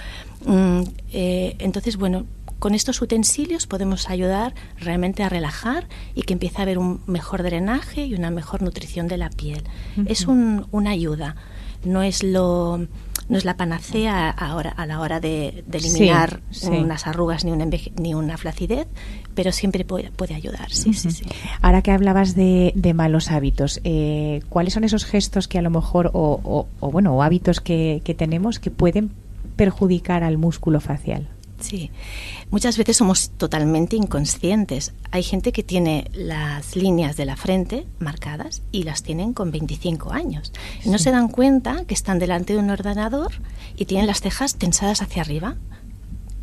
Mm, 0.45 0.81
eh, 1.13 1.55
entonces, 1.59 1.95
bueno, 1.95 2.25
con 2.59 2.75
estos 2.75 3.01
utensilios 3.01 3.65
podemos 3.65 4.09
ayudar 4.09 4.53
realmente 4.77 5.23
a 5.23 5.29
relajar 5.29 5.87
y 6.15 6.23
que 6.23 6.33
empiece 6.33 6.57
a 6.57 6.63
haber 6.63 6.79
un 6.79 7.01
mejor 7.07 7.43
drenaje 7.43 8.05
y 8.05 8.13
una 8.13 8.29
mejor 8.29 8.61
nutrición 8.61 9.07
de 9.07 9.17
la 9.17 9.29
piel. 9.29 9.63
Es 10.05 10.27
un, 10.27 10.67
una 10.71 10.89
ayuda, 10.89 11.37
no 11.83 12.03
es 12.03 12.23
lo 12.23 12.87
no 13.31 13.37
es 13.37 13.45
la 13.45 13.55
panacea 13.55 14.29
ahora, 14.29 14.71
a 14.71 14.85
la 14.85 14.99
hora 14.99 15.21
de, 15.21 15.63
eliminar 15.71 16.41
unas 16.69 17.07
arrugas 17.07 17.45
ni, 17.45 17.51
ni 17.95 18.13
una 18.13 18.37
flacidez, 18.37 18.87
pero 19.33 19.53
siempre 19.53 19.85
puede, 19.85 20.35
ayudar. 20.35 20.69
Sí, 20.69 20.93
sí, 20.93 21.11
sí. 21.11 21.25
Ahora 21.61 21.81
que 21.81 21.91
hablabas 21.91 22.35
de, 22.35 22.93
malos 22.93 23.31
hábitos, 23.31 23.79
eh, 23.85 24.41
¿cuáles 24.49 24.73
son 24.73 24.83
esos 24.83 25.05
gestos 25.05 25.47
que 25.47 25.57
a 25.57 25.61
lo 25.61 25.69
mejor, 25.69 26.11
o, 26.13 26.67
bueno, 26.81 27.15
o 27.15 27.23
hábitos 27.23 27.61
que, 27.61 28.01
tenemos 28.17 28.59
que 28.59 28.69
pueden 28.69 29.11
perjudicar 29.55 30.25
al 30.25 30.37
músculo 30.37 30.81
facial? 30.81 31.29
Sí, 31.61 31.91
muchas 32.49 32.77
veces 32.77 32.97
somos 32.97 33.31
totalmente 33.37 33.95
inconscientes. 33.95 34.93
Hay 35.11 35.23
gente 35.23 35.51
que 35.51 35.63
tiene 35.63 36.09
las 36.13 36.75
líneas 36.75 37.15
de 37.17 37.25
la 37.25 37.35
frente 37.35 37.85
marcadas 37.99 38.61
y 38.71 38.83
las 38.83 39.03
tienen 39.03 39.33
con 39.33 39.51
25 39.51 40.11
años. 40.11 40.51
Y 40.83 40.89
no 40.89 40.97
se 40.97 41.11
dan 41.11 41.27
cuenta 41.27 41.85
que 41.85 41.93
están 41.93 42.19
delante 42.19 42.53
de 42.53 42.59
un 42.59 42.69
ordenador 42.69 43.31
y 43.77 43.85
tienen 43.85 44.07
las 44.07 44.21
cejas 44.21 44.55
tensadas 44.55 45.01
hacia 45.01 45.21
arriba. 45.21 45.55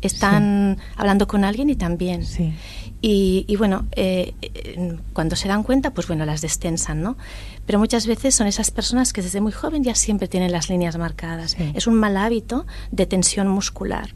Están 0.01 0.77
hablando 0.95 1.27
con 1.27 1.43
alguien 1.43 1.69
y 1.69 1.75
también. 1.75 2.25
Sí. 2.25 2.53
Y, 3.01 3.55
bueno, 3.57 3.87
eh, 3.93 4.33
eh, 4.41 4.97
cuando 5.13 5.35
se 5.37 5.47
dan 5.47 5.63
cuenta, 5.63 5.93
pues 5.93 6.07
bueno, 6.07 6.25
las 6.25 6.41
destensan, 6.41 7.01
¿no? 7.01 7.17
Pero 7.65 7.79
muchas 7.79 8.07
veces 8.07 8.35
son 8.35 8.47
esas 8.47 8.71
personas 8.71 9.13
que 9.13 9.21
desde 9.21 9.39
muy 9.39 9.53
joven 9.53 9.83
ya 9.83 9.95
siempre 9.95 10.27
tienen 10.27 10.51
las 10.51 10.69
líneas 10.69 10.97
marcadas. 10.97 11.55
Es 11.73 11.87
un 11.87 11.95
mal 11.95 12.17
hábito 12.17 12.65
de 12.91 13.05
tensión 13.05 13.47
muscular. 13.47 14.09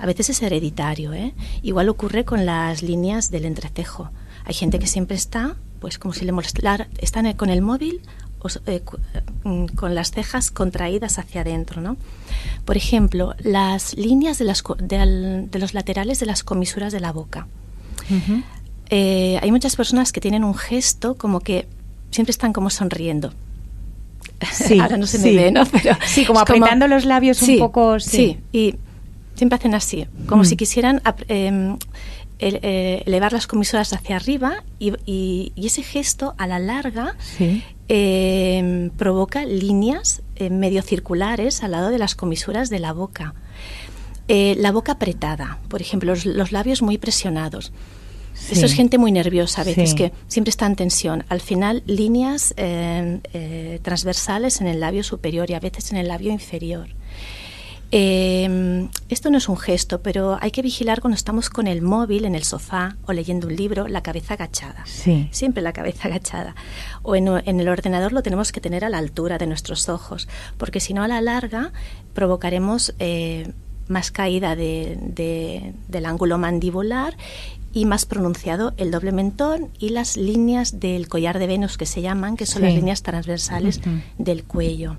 A 0.00 0.06
veces 0.06 0.30
es 0.30 0.42
hereditario, 0.42 1.12
¿eh? 1.12 1.34
Igual 1.62 1.88
ocurre 1.88 2.24
con 2.24 2.46
las 2.46 2.82
líneas 2.82 3.30
del 3.30 3.44
entrecejo. 3.44 4.10
Hay 4.44 4.54
gente 4.54 4.78
que 4.78 4.86
siempre 4.86 5.16
está, 5.16 5.56
pues 5.80 5.98
como 5.98 6.14
si 6.14 6.24
le 6.24 6.32
molestara, 6.32 6.88
están 6.98 7.32
con 7.34 7.50
el 7.50 7.62
móvil 7.62 8.00
o, 8.40 8.48
eh, 8.66 8.82
mm, 9.44 9.66
con 9.76 9.94
las 9.94 10.10
cejas 10.10 10.50
contraídas 10.50 11.18
hacia 11.18 11.42
adentro, 11.42 11.80
¿no? 11.80 11.96
Por 12.64 12.76
ejemplo, 12.76 13.34
las 13.38 13.94
líneas 13.96 14.38
de, 14.38 14.44
las, 14.46 14.62
de, 14.78 15.46
de 15.50 15.58
los 15.58 15.74
laterales 15.74 16.20
de 16.20 16.26
las 16.26 16.42
comisuras 16.42 16.92
de 16.92 17.00
la 17.00 17.12
boca 17.12 17.46
eh, 18.90 19.38
hay 19.40 19.52
muchas 19.52 19.76
personas 19.76 20.12
que 20.12 20.20
tienen 20.20 20.42
un 20.42 20.54
gesto 20.54 21.14
como 21.14 21.40
que 21.40 21.66
siempre 22.10 22.30
están 22.30 22.52
como 22.52 22.70
sonriendo. 22.70 23.32
Sí, 24.52 24.80
Ahora 24.80 24.96
no 24.96 25.06
se 25.06 25.18
me 25.18 25.34
ve, 25.34 25.52
¿no? 25.52 25.66
Pero 25.66 25.96
sí, 26.06 26.24
como 26.24 26.40
apretando 26.40 26.88
los 26.88 27.04
labios 27.04 27.42
un 27.42 27.58
poco. 27.58 28.00
Sí. 28.00 28.38
y 28.52 28.76
siempre 29.40 29.56
hacen 29.56 29.74
así, 29.74 30.06
como 30.26 30.44
si 30.44 30.54
mm. 30.54 30.58
quisieran 30.58 31.02
em, 31.28 31.78
eh, 32.40 33.02
elevar 33.06 33.32
las 33.32 33.46
comisuras 33.46 33.90
hacia 33.94 34.16
arriba 34.16 34.64
y, 34.78 35.52
ese 35.56 35.82
gesto 35.82 36.34
a 36.36 36.46
la 36.46 36.58
larga 36.58 37.16
em, 37.88 38.90
provoca 38.90 39.46
líneas 39.46 40.20
eh, 40.36 40.50
medio 40.50 40.82
circulares 40.82 41.62
al 41.62 41.70
lado 41.70 41.88
de 41.88 41.96
las 41.96 42.14
comisuras 42.14 42.68
de 42.68 42.80
la 42.80 42.92
boca. 42.92 43.32
la 44.28 44.72
boca 44.72 44.92
apretada, 44.92 45.58
por 45.68 45.80
ejemplo, 45.80 46.12
los 46.22 46.52
labios 46.52 46.82
muy 46.82 46.98
presionados. 46.98 47.72
Eso 48.50 48.66
es 48.66 48.74
gente 48.74 48.98
muy 48.98 49.12
nerviosa 49.12 49.62
a 49.62 49.64
veces, 49.64 49.94
que 49.94 50.12
siempre 50.28 50.50
está 50.50 50.66
en 50.66 50.76
tensión. 50.76 51.24
Al 51.28 51.40
final, 51.40 51.82
líneas 51.86 52.52
eh, 52.56 53.20
eh, 53.32 53.78
transversales 53.82 54.60
en 54.60 54.66
el 54.66 54.80
labio 54.80 55.04
superior 55.04 55.50
y 55.50 55.54
a 55.54 55.60
veces 55.60 55.92
en 55.92 55.98
el 55.98 56.08
labio 56.08 56.30
inferior. 56.30 56.88
Eh, 57.92 58.88
esto 59.08 59.30
no 59.30 59.38
es 59.38 59.48
un 59.48 59.56
gesto, 59.56 60.00
pero 60.00 60.38
hay 60.40 60.52
que 60.52 60.62
vigilar 60.62 61.00
cuando 61.00 61.16
estamos 61.16 61.50
con 61.50 61.66
el 61.66 61.82
móvil 61.82 62.24
en 62.24 62.34
el 62.34 62.44
sofá 62.44 62.96
o 63.06 63.12
leyendo 63.12 63.48
un 63.48 63.56
libro, 63.56 63.88
la 63.88 64.02
cabeza 64.02 64.34
agachada. 64.34 64.84
Siempre 65.30 65.62
la 65.62 65.72
cabeza 65.72 66.08
agachada. 66.08 66.54
O 67.02 67.16
en, 67.16 67.28
el 67.28 67.68
ordenador 67.68 68.12
lo 68.12 68.22
tenemos 68.22 68.52
que 68.52 68.60
tener 68.60 68.84
a 68.84 68.88
la 68.88 68.98
altura 68.98 69.38
de 69.38 69.46
nuestros 69.46 69.88
ojos, 69.88 70.28
porque 70.56 70.80
si 70.80 70.94
no 70.94 71.02
a 71.02 71.08
la 71.08 71.20
larga 71.20 71.72
provocaremos 72.14 72.94
más 73.88 74.12
caída 74.12 74.54
de, 74.54 75.74
del 75.88 76.06
ángulo 76.06 76.38
mandibular 76.38 77.16
y 77.72 77.86
más 77.86 78.06
pronunciado 78.06 78.72
el 78.76 78.90
doble 78.90 79.12
mentón 79.12 79.68
y 79.78 79.90
las 79.90 80.16
líneas 80.16 80.80
del 80.80 81.08
collar 81.08 81.38
de 81.38 81.46
Venus 81.46 81.76
que 81.76 81.86
se 81.86 82.02
llaman, 82.02 82.36
que 82.36 82.46
son 82.46 82.62
las 82.62 82.74
líneas 82.74 83.02
transversales 83.02 83.80
del 84.18 84.44
cuello. 84.44 84.96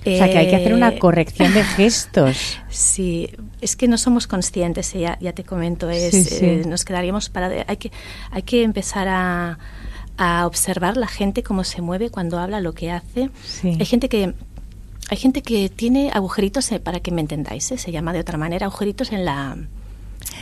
O 0.00 0.04
sea, 0.04 0.30
que 0.30 0.38
hay 0.38 0.48
que 0.48 0.56
hacer 0.56 0.72
una 0.72 0.88
eh, 0.88 0.98
corrección 0.98 1.52
de 1.52 1.62
gestos. 1.62 2.58
sí, 2.70 3.28
es 3.60 3.76
que 3.76 3.86
no 3.86 3.98
somos 3.98 4.26
conscientes, 4.26 4.94
eh, 4.94 5.00
ya, 5.00 5.18
ya 5.20 5.32
te 5.32 5.44
comento, 5.44 5.90
es, 5.90 6.40
eh, 6.42 6.62
nos 6.66 6.84
quedaríamos 6.84 7.28
para... 7.28 7.64
Hay 7.66 7.76
que, 7.76 7.92
hay 8.30 8.42
que 8.42 8.62
empezar 8.62 9.08
a, 9.08 9.58
a, 10.16 10.46
observar 10.46 10.96
la 10.96 11.06
gente 11.06 11.42
cómo 11.42 11.64
se 11.64 11.82
mueve 11.82 12.08
cuando 12.10 12.38
habla, 12.38 12.60
lo 12.60 12.72
que 12.72 12.90
hace. 12.90 13.30
Hay 13.62 13.86
gente 13.86 14.08
que... 14.08 14.34
Hay 15.10 15.16
gente 15.16 15.42
que 15.42 15.68
tiene 15.68 16.12
agujeritos, 16.12 16.70
para 16.84 17.00
que 17.00 17.10
me 17.10 17.20
entendáis, 17.20 17.64
se 17.64 17.90
llama 17.90 18.12
de 18.12 18.20
otra 18.20 18.38
manera, 18.38 18.66
agujeritos 18.66 19.10
en 19.10 19.24
la, 19.24 19.56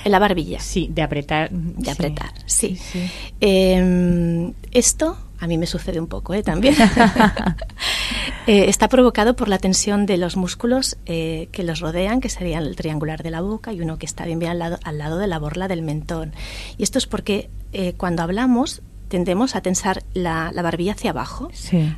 en 0.05 0.12
la 0.12 0.18
barbilla. 0.18 0.61
Sí, 0.61 0.90
de 0.92 1.01
apretar. 1.01 1.51
De 1.51 1.90
apretar, 1.90 2.33
sí. 2.44 2.79
Em, 3.40 4.53
esto 4.73 5.16
a 5.38 5.46
mí 5.46 5.59
me 5.59 5.66
sucede 5.66 6.01
un 6.01 6.07
poco 6.07 6.35
¿eh? 6.35 6.42
también. 6.42 6.74
Eh, 8.46 8.70
está 8.70 8.88
provocado 8.88 9.37
por 9.37 9.48
la 9.48 9.59
tensión 9.59 10.07
de 10.07 10.16
los 10.16 10.38
músculos 10.38 10.96
eh, 11.05 11.51
que 11.53 11.62
los 11.64 11.81
rodean, 11.81 12.22
que 12.22 12.31
serían 12.31 12.62
el 12.62 12.77
triangular 12.77 13.22
de 13.22 13.31
la 13.31 13.42
boca 13.42 13.74
y 13.74 13.83
uno 13.83 13.98
que 13.98 14.07
está 14.07 14.24
bien, 14.24 14.38
bien 14.38 14.53
al, 14.53 14.59
lado, 14.59 14.79
al 14.85 14.96
lado 14.96 15.18
de 15.18 15.27
la 15.27 15.38
borla 15.38 15.68
del 15.68 15.83
mentón. 15.83 16.33
Y 16.79 16.83
esto 16.83 16.96
es 16.96 17.07
porque 17.07 17.51
eh, 17.74 17.92
cuando 17.98 18.22
hablamos 18.22 18.81
tendemos 19.09 19.55
a 19.55 19.61
tensar 19.61 20.03
la, 20.14 20.51
la 20.55 20.62
barbilla 20.62 20.92
hacia 20.92 21.11
abajo. 21.11 21.51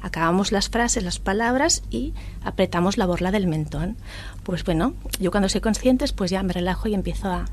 Acabamos 0.02 0.50
las 0.50 0.68
frases, 0.70 1.04
las 1.04 1.20
palabras 1.20 1.84
y 1.88 2.14
apretamos 2.42 2.98
la 2.98 3.06
borla 3.06 3.30
del 3.30 3.46
mentón. 3.46 3.96
Pues 4.42 4.64
bueno, 4.64 4.94
yo 5.20 5.30
cuando 5.30 5.48
soy 5.48 5.60
consciente, 5.60 6.04
pues 6.16 6.32
ya 6.32 6.42
me 6.42 6.52
relajo 6.52 6.88
y 6.88 6.94
empiezo 6.94 7.28
a 7.28 7.44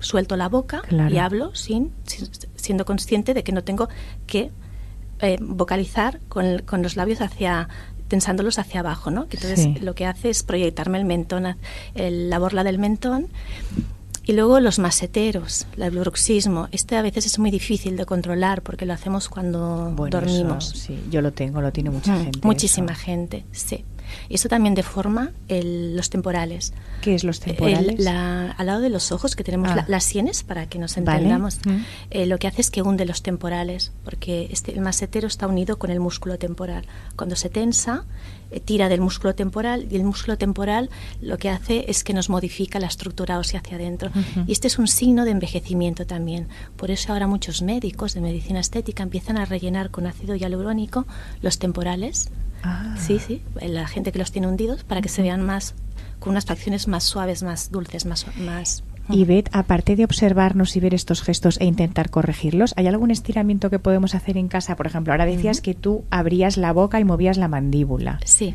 suelto 0.00 0.36
la 0.36 0.48
boca 0.48 0.82
y 0.90 1.18
hablo 1.18 1.54
sin, 1.54 1.92
siendo 2.56 2.84
consciente 2.84 3.32
de 3.32 3.44
que 3.44 3.52
no 3.52 3.62
tengo 3.62 3.88
que 4.26 4.50
eh, 5.24 5.38
vocalizar 5.40 6.20
con, 6.28 6.60
con, 6.60 6.82
los 6.82 6.96
labios 6.96 7.20
hacia 7.20 7.68
tensándolos 8.08 8.58
hacia 8.58 8.80
abajo, 8.80 9.10
¿no? 9.10 9.28
Que 9.28 9.36
entonces 9.36 9.82
lo 9.82 9.94
que 9.94 10.06
hace 10.06 10.30
es 10.30 10.42
proyectarme 10.42 10.98
el 10.98 11.04
mentón, 11.04 11.56
el, 11.94 12.30
la 12.30 12.38
borla 12.38 12.64
del 12.64 12.78
mentón. 12.78 13.28
Y 14.26 14.32
luego 14.32 14.58
los 14.58 14.78
maseteros, 14.78 15.66
el 15.76 15.90
bruxismo. 15.90 16.68
Este 16.72 16.96
a 16.96 17.02
veces 17.02 17.26
es 17.26 17.38
muy 17.38 17.50
difícil 17.50 17.96
de 17.96 18.06
controlar 18.06 18.62
porque 18.62 18.86
lo 18.86 18.94
hacemos 18.94 19.28
cuando 19.28 19.90
dormimos. 20.10 20.70
sí, 20.70 20.98
yo 21.10 21.20
lo 21.20 21.32
tengo, 21.32 21.60
lo 21.60 21.72
tiene 21.72 21.90
mucha 21.90 22.16
gente. 22.16 22.40
Muchísima 22.42 22.94
gente, 22.94 23.44
sí. 23.52 23.84
Y 24.28 24.34
eso 24.34 24.48
también 24.48 24.74
deforma 24.74 25.32
los 25.48 26.10
temporales. 26.10 26.72
¿Qué 27.00 27.14
es 27.14 27.24
los 27.24 27.40
temporales? 27.40 28.06
al 28.06 28.66
lado 28.66 28.80
de 28.80 28.88
los 28.88 29.12
ojos, 29.12 29.36
que 29.36 29.44
tenemos 29.44 29.70
ah. 29.70 29.84
las 29.88 30.04
sienes, 30.04 30.42
para 30.42 30.66
que 30.66 30.78
nos 30.78 30.96
entendamos, 30.96 31.58
mm. 31.64 31.76
eh, 32.10 32.26
lo 32.26 32.38
que 32.38 32.46
hace 32.46 32.60
es 32.60 32.70
que 32.70 32.82
hunde 32.82 33.04
los 33.04 33.22
temporales, 33.22 33.92
porque 34.04 34.48
este, 34.50 34.72
el 34.72 34.80
masetero 34.80 35.26
está 35.26 35.46
unido 35.46 35.78
con 35.78 35.90
el 35.90 36.00
músculo 36.00 36.38
temporal. 36.38 36.86
Cuando 37.16 37.36
se 37.36 37.48
tensa, 37.48 38.04
eh, 38.50 38.60
tira 38.60 38.88
del 38.88 39.00
músculo 39.00 39.34
temporal 39.34 39.86
y 39.90 39.96
el 39.96 40.04
músculo 40.04 40.38
temporal 40.38 40.90
lo 41.20 41.38
que 41.38 41.50
hace 41.50 41.86
es 41.88 42.04
que 42.04 42.14
nos 42.14 42.30
modifica 42.30 42.78
la 42.78 42.86
estructura 42.86 43.38
ósea 43.38 43.60
hacia 43.60 43.76
adentro. 43.76 44.10
Y 44.46 44.52
este 44.52 44.68
es 44.68 44.78
un 44.78 44.86
signo 44.86 45.24
de 45.24 45.32
envejecimiento 45.32 46.06
también. 46.06 46.48
Por 46.76 46.90
eso 46.90 47.12
ahora 47.12 47.26
muchos 47.26 47.62
médicos 47.62 48.14
de 48.14 48.20
medicina 48.20 48.60
estética 48.60 49.02
empiezan 49.02 49.38
a 49.38 49.44
rellenar 49.44 49.90
con 49.90 50.06
ácido 50.06 50.36
hialurónico 50.36 51.06
los 51.42 51.58
temporales 51.58 52.30
Ah. 52.64 52.96
Sí, 52.98 53.18
sí, 53.18 53.42
la 53.60 53.86
gente 53.86 54.10
que 54.10 54.18
los 54.18 54.32
tiene 54.32 54.48
hundidos 54.48 54.84
para 54.84 55.02
que 55.02 55.08
se 55.08 55.22
vean 55.22 55.42
más, 55.42 55.74
con 56.18 56.30
unas 56.30 56.46
facciones 56.46 56.88
más 56.88 57.04
suaves, 57.04 57.42
más 57.42 57.70
dulces, 57.70 58.06
más... 58.06 58.26
más 58.38 58.82
y 59.10 59.26
Beth, 59.26 59.50
aparte 59.52 59.96
de 59.96 60.04
observarnos 60.04 60.76
y 60.76 60.80
ver 60.80 60.94
estos 60.94 61.22
gestos 61.22 61.60
e 61.60 61.66
intentar 61.66 62.08
corregirlos, 62.08 62.72
¿hay 62.76 62.86
algún 62.86 63.10
estiramiento 63.10 63.68
que 63.68 63.78
podemos 63.78 64.14
hacer 64.14 64.38
en 64.38 64.48
casa? 64.48 64.76
Por 64.76 64.86
ejemplo, 64.86 65.12
ahora 65.12 65.26
decías 65.26 65.60
que 65.60 65.74
tú 65.74 66.04
abrías 66.10 66.56
la 66.56 66.72
boca 66.72 67.00
y 67.00 67.04
movías 67.04 67.36
la 67.36 67.48
mandíbula. 67.48 68.18
Sí. 68.24 68.54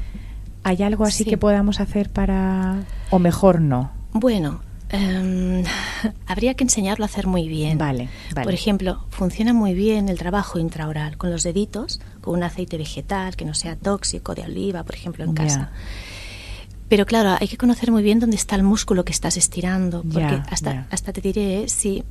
¿Hay 0.63 0.81
algo 0.81 1.05
así 1.05 1.23
que 1.23 1.37
podamos 1.37 1.79
hacer 1.79 2.09
para... 2.09 2.83
o 3.11 3.19
mejor 3.19 3.61
no? 3.61 3.91
Bueno, 4.11 4.61
Em, 4.89 5.63
habría 6.27 6.53
que 6.55 6.63
enseñarlo 6.63 7.05
a 7.05 7.07
hacer 7.07 7.27
muy 7.27 7.47
bien. 7.47 7.77
Vale, 7.77 8.09
Por 8.33 8.53
ejemplo, 8.53 9.05
funciona 9.09 9.53
muy 9.53 9.73
bien 9.73 10.09
el 10.09 10.17
trabajo 10.17 10.59
intraoral 10.59 11.17
con 11.17 11.31
los 11.31 11.43
deditos, 11.43 12.01
con 12.21 12.35
un 12.35 12.43
aceite 12.43 12.77
vegetal 12.77 13.35
que 13.35 13.45
no 13.45 13.53
sea 13.53 13.75
tóxico, 13.75 14.33
de 14.35 14.43
oliva, 14.43 14.83
por 14.83 14.95
ejemplo, 14.95 15.23
en 15.23 15.33
casa. 15.33 15.71
Pero 16.87 17.05
claro, 17.05 17.37
hay 17.39 17.47
que 17.47 17.57
conocer 17.57 17.91
muy 17.91 18.01
bien 18.01 18.19
dónde 18.19 18.35
está 18.35 18.55
el 18.55 18.63
músculo 18.63 19.05
que 19.05 19.11
estás 19.11 19.37
estirando, 19.37 20.03
porque 20.11 20.41
hasta, 20.49 20.87
hasta 20.89 21.13
te 21.13 21.21
diré, 21.21 21.69
si, 21.69 22.03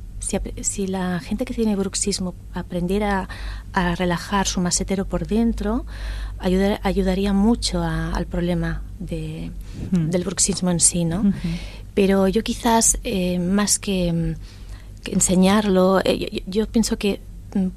si, 0.61 0.87
la 0.87 1.19
gente 1.19 1.43
que 1.43 1.53
tiene 1.53 1.75
bruxismo 1.75 2.33
aprendiera 2.53 3.27
a 3.73 3.95
relajar 3.95 4.47
su 4.47 4.61
masetero 4.61 5.05
por 5.05 5.27
dentro, 5.27 5.85
ayudaría 6.37 7.33
mucho 7.33 7.83
al 7.83 8.25
problema 8.27 8.81
de, 8.99 9.51
hmm. 9.91 10.11
del 10.11 10.23
bruxismo 10.23 10.71
en 10.71 10.79
sí, 10.79 11.03
¿no? 11.03 11.33
Pero 11.99 12.29
yo 12.29 12.45
quizás, 12.45 12.97
eh, 13.03 13.39
más 13.39 13.77
que, 13.77 14.37
enseñarlo, 15.03 15.99
eh, 16.05 16.43
yo, 16.47 16.65
pienso 16.65 16.97
que, 16.97 17.19
mm, 17.53 17.67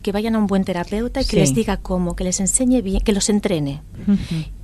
que 0.00 0.12
vayan 0.12 0.34
a 0.34 0.38
un 0.38 0.46
buen 0.46 0.64
terapeuta 0.64 1.20
y 1.20 1.26
que 1.26 1.36
les 1.36 1.52
diga 1.52 1.76
cómo, 1.76 2.16
que 2.16 2.24
les 2.24 2.40
enseñe 2.40 2.80
bien, 2.80 3.02
que 3.02 3.12
los 3.12 3.28
entrene. 3.28 3.82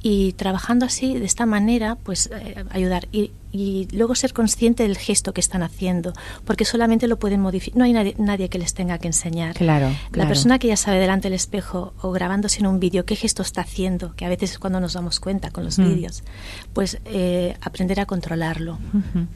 Y 0.02 0.32
trabajando 0.32 0.84
así, 0.84 1.16
de 1.16 1.24
esta 1.24 1.46
manera, 1.46 1.96
pues 2.02 2.28
eh, 2.32 2.64
ayudar. 2.70 3.06
Y, 3.12 3.30
y, 3.52 3.86
luego 3.92 4.14
ser 4.16 4.32
consciente 4.32 4.82
del 4.82 4.96
gesto 4.96 5.32
que 5.32 5.40
están 5.40 5.62
haciendo, 5.62 6.12
porque 6.44 6.64
solamente 6.64 7.06
lo 7.06 7.18
pueden 7.18 7.40
modificar. 7.40 7.78
No 7.78 7.84
hay 7.84 7.92
nadie, 7.92 8.14
nadie, 8.18 8.48
que 8.48 8.58
les 8.58 8.74
tenga 8.74 8.98
que 8.98 9.06
enseñar. 9.06 9.54
Claro, 9.54 9.90
La 10.12 10.26
persona 10.26 10.58
que 10.58 10.68
ya 10.68 10.76
sabe 10.76 10.98
delante 10.98 11.28
del 11.28 11.34
espejo 11.34 11.92
o 12.00 12.10
grabándose 12.10 12.60
en 12.60 12.66
un 12.66 12.80
vídeo 12.80 13.04
qué 13.04 13.14
gesto 13.14 13.42
está 13.42 13.60
haciendo, 13.60 14.16
que 14.16 14.24
a 14.24 14.28
veces 14.28 14.52
es 14.52 14.58
cuando 14.58 14.80
nos 14.80 14.94
damos 14.94 15.20
cuenta 15.20 15.50
con 15.50 15.64
los 15.64 15.78
vídeos, 15.78 16.24
pues 16.72 16.98
eh, 17.04 17.54
aprender 17.60 18.00
a 18.00 18.06
controlarlo, 18.06 18.78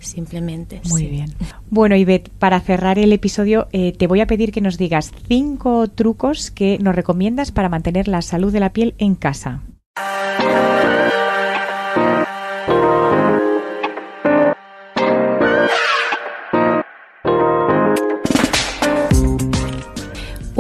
simplemente. 0.01 0.81
Muy 0.89 1.07
bien. 1.07 1.35
Bueno, 1.71 1.95
Ivette, 1.95 2.31
para 2.31 2.59
cerrar 2.61 2.99
el 2.99 3.13
episodio, 3.13 3.69
eh, 3.71 3.93
te 3.93 4.09
voy 4.09 4.21
a 4.21 4.27
pedir 4.27 4.51
que 4.51 4.61
nos 4.61 4.79
digas 4.79 5.13
cinco 5.29 5.87
trucos 5.89 6.51
que 6.51 6.79
nos 6.81 6.97
recomiendas 6.97 7.53
para 7.53 7.69
mantener 7.69 8.09
la 8.09 8.23
salud 8.23 8.53
de 8.53 8.61
la 8.61 8.73
piel 8.73 8.95
en 8.99 9.15
casa. 9.15 9.63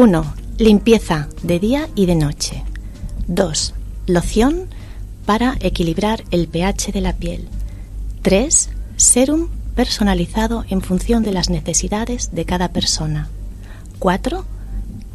Uno, 0.07 0.25
limpieza 0.57 1.29
de 1.43 1.59
día 1.59 1.89
y 1.97 2.07
de 2.07 2.15
noche. 2.15 2.63
2. 3.27 3.75
Loción 4.07 4.69
para 5.25 5.57
equilibrar 5.59 6.23
el 6.31 6.47
pH 6.47 6.93
de 6.93 7.01
la 7.01 7.13
piel. 7.13 7.49
3. 8.23 8.71
Serum 8.97 9.49
personalizado 9.75 10.65
en 10.69 10.81
función 10.81 11.25
de 11.25 11.33
las 11.33 11.51
necesidades 11.51 12.31
de 12.33 12.45
cada 12.45 12.69
persona. 12.69 13.29
4. 13.99 14.45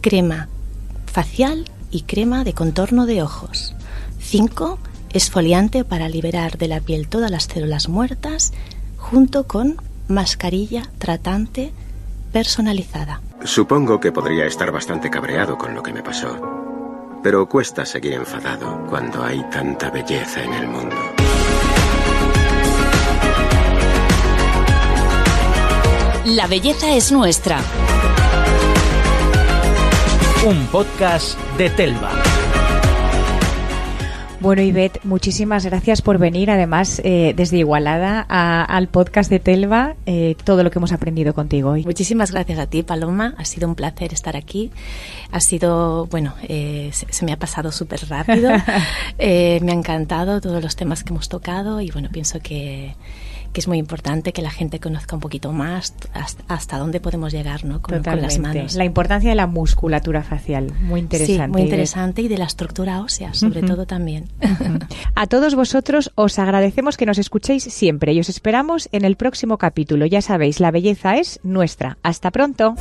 Crema 0.01 0.49
facial 1.06 1.69
y 1.89 2.01
crema 2.01 2.43
de 2.43 2.51
contorno 2.51 3.06
de 3.06 3.23
ojos. 3.23 3.73
5. 4.19 4.77
Esfoliante 5.13 5.86
para 5.86 6.10
liberar 6.10 6.58
de 6.58 6.67
la 6.67 6.82
piel 6.82 7.08
todas 7.08 7.32
las 7.32 7.45
células 7.45 7.88
muertas 7.88 8.51
junto 8.97 9.47
con 9.47 9.77
mascarilla 10.10 10.91
tratante 10.97 11.71
personalizada. 12.34 13.21
Supongo 13.43 13.99
que 13.99 14.12
podría 14.12 14.45
estar 14.45 14.71
bastante 14.71 15.10
cabreado 15.10 15.58
con 15.58 15.73
lo 15.73 15.82
que 15.82 15.91
me 15.91 16.04
pasó, 16.04 16.39
pero 17.23 17.47
cuesta 17.47 17.86
seguir 17.86 18.13
enfadado 18.13 18.86
cuando 18.88 19.23
hay 19.23 19.43
tanta 19.49 19.89
belleza 19.89 20.43
en 20.43 20.54
el 20.54 20.67
mundo. 20.67 20.95
La 26.25 26.45
belleza 26.45 26.95
es 26.95 27.12
nuestra. 27.12 27.60
Un 30.45 30.67
podcast 30.67 31.38
de 31.58 31.69
Telva. 31.71 32.31
Bueno, 34.41 34.63
Ivette, 34.63 34.99
muchísimas 35.04 35.67
gracias 35.67 36.01
por 36.01 36.17
venir, 36.17 36.49
además, 36.49 36.99
eh, 37.04 37.34
desde 37.38 37.58
Igualada 37.60 38.25
a, 38.27 38.63
al 38.63 38.88
podcast 38.88 39.30
de 39.30 39.39
Telva, 39.39 39.95
eh, 40.08 40.36
todo 40.43 40.63
lo 40.63 40.71
que 40.71 40.80
hemos 40.80 40.91
aprendido 40.91 41.36
contigo 41.36 41.69
hoy. 41.69 41.86
Muchísimas 41.86 42.32
gracias 42.32 42.58
a 42.58 42.65
ti, 42.65 42.82
Paloma. 42.82 43.36
Ha 43.38 43.45
sido 43.45 43.67
un 43.67 43.75
placer 43.75 44.13
estar 44.13 44.36
aquí. 44.36 44.71
Ha 45.32 45.41
sido, 45.41 46.08
bueno, 46.08 46.34
eh, 46.49 46.89
se, 46.91 47.06
se, 47.13 47.23
me 47.23 47.34
ha 47.34 47.38
pasado 47.38 47.71
súper 47.71 48.10
rápido. 48.10 48.49
me 49.19 49.71
ha 49.71 49.75
encantado 49.75 50.41
todos 50.41 50.63
los 50.63 50.75
temas 50.75 51.04
que 51.04 51.13
hemos 51.13 51.30
tocado 51.30 51.80
y, 51.80 51.91
bueno, 51.91 52.10
pienso 52.12 52.39
que 52.39 52.95
que 53.53 53.59
es 53.59 53.67
muy 53.67 53.77
importante 53.77 54.33
que 54.33 54.41
la 54.41 54.51
gente 54.51 54.79
conozca 54.79 55.15
un 55.15 55.21
poquito 55.21 55.51
más 55.51 55.93
hasta, 56.13 56.43
hasta 56.47 56.77
dónde 56.77 56.99
podemos 56.99 57.31
llegar 57.33 57.65
¿no? 57.65 57.81
con, 57.81 58.03
con, 58.03 58.21
las 58.21 58.39
manos. 58.39 58.75
La 58.75 58.85
importancia 58.85 59.29
de 59.29 59.35
la 59.35 59.47
musculatura 59.47 60.23
facial, 60.23 60.71
muy 60.81 61.01
interesante. 61.01 61.45
Sí, 61.45 61.51
muy 61.51 61.61
interesante 61.63 62.21
y 62.21 62.27
de 62.27 62.37
la 62.37 62.45
estructura 62.45 63.01
ósea, 63.01 63.33
sobre 63.33 63.61
uh 63.61 63.63
-huh. 63.63 63.67
todo 63.67 63.85
también. 63.85 64.29
Uh 64.41 64.45
-huh. 64.47 64.87
A 65.15 65.27
todos 65.27 65.55
vosotros 65.55 66.11
os 66.15 66.39
agradecemos 66.39 66.97
que 66.97 67.05
nos 67.05 67.17
escuchéis 67.17 67.63
siempre 67.63 68.13
y 68.13 68.19
os 68.19 68.29
esperamos 68.29 68.89
en 68.91 69.05
el 69.05 69.15
próximo 69.15 69.57
capítulo. 69.57 70.05
Ya 70.05 70.21
sabéis, 70.21 70.59
la 70.59 70.71
belleza 70.71 71.17
es 71.17 71.39
nuestra. 71.43 71.97
Hasta 72.03 72.31
pronto. 72.31 72.75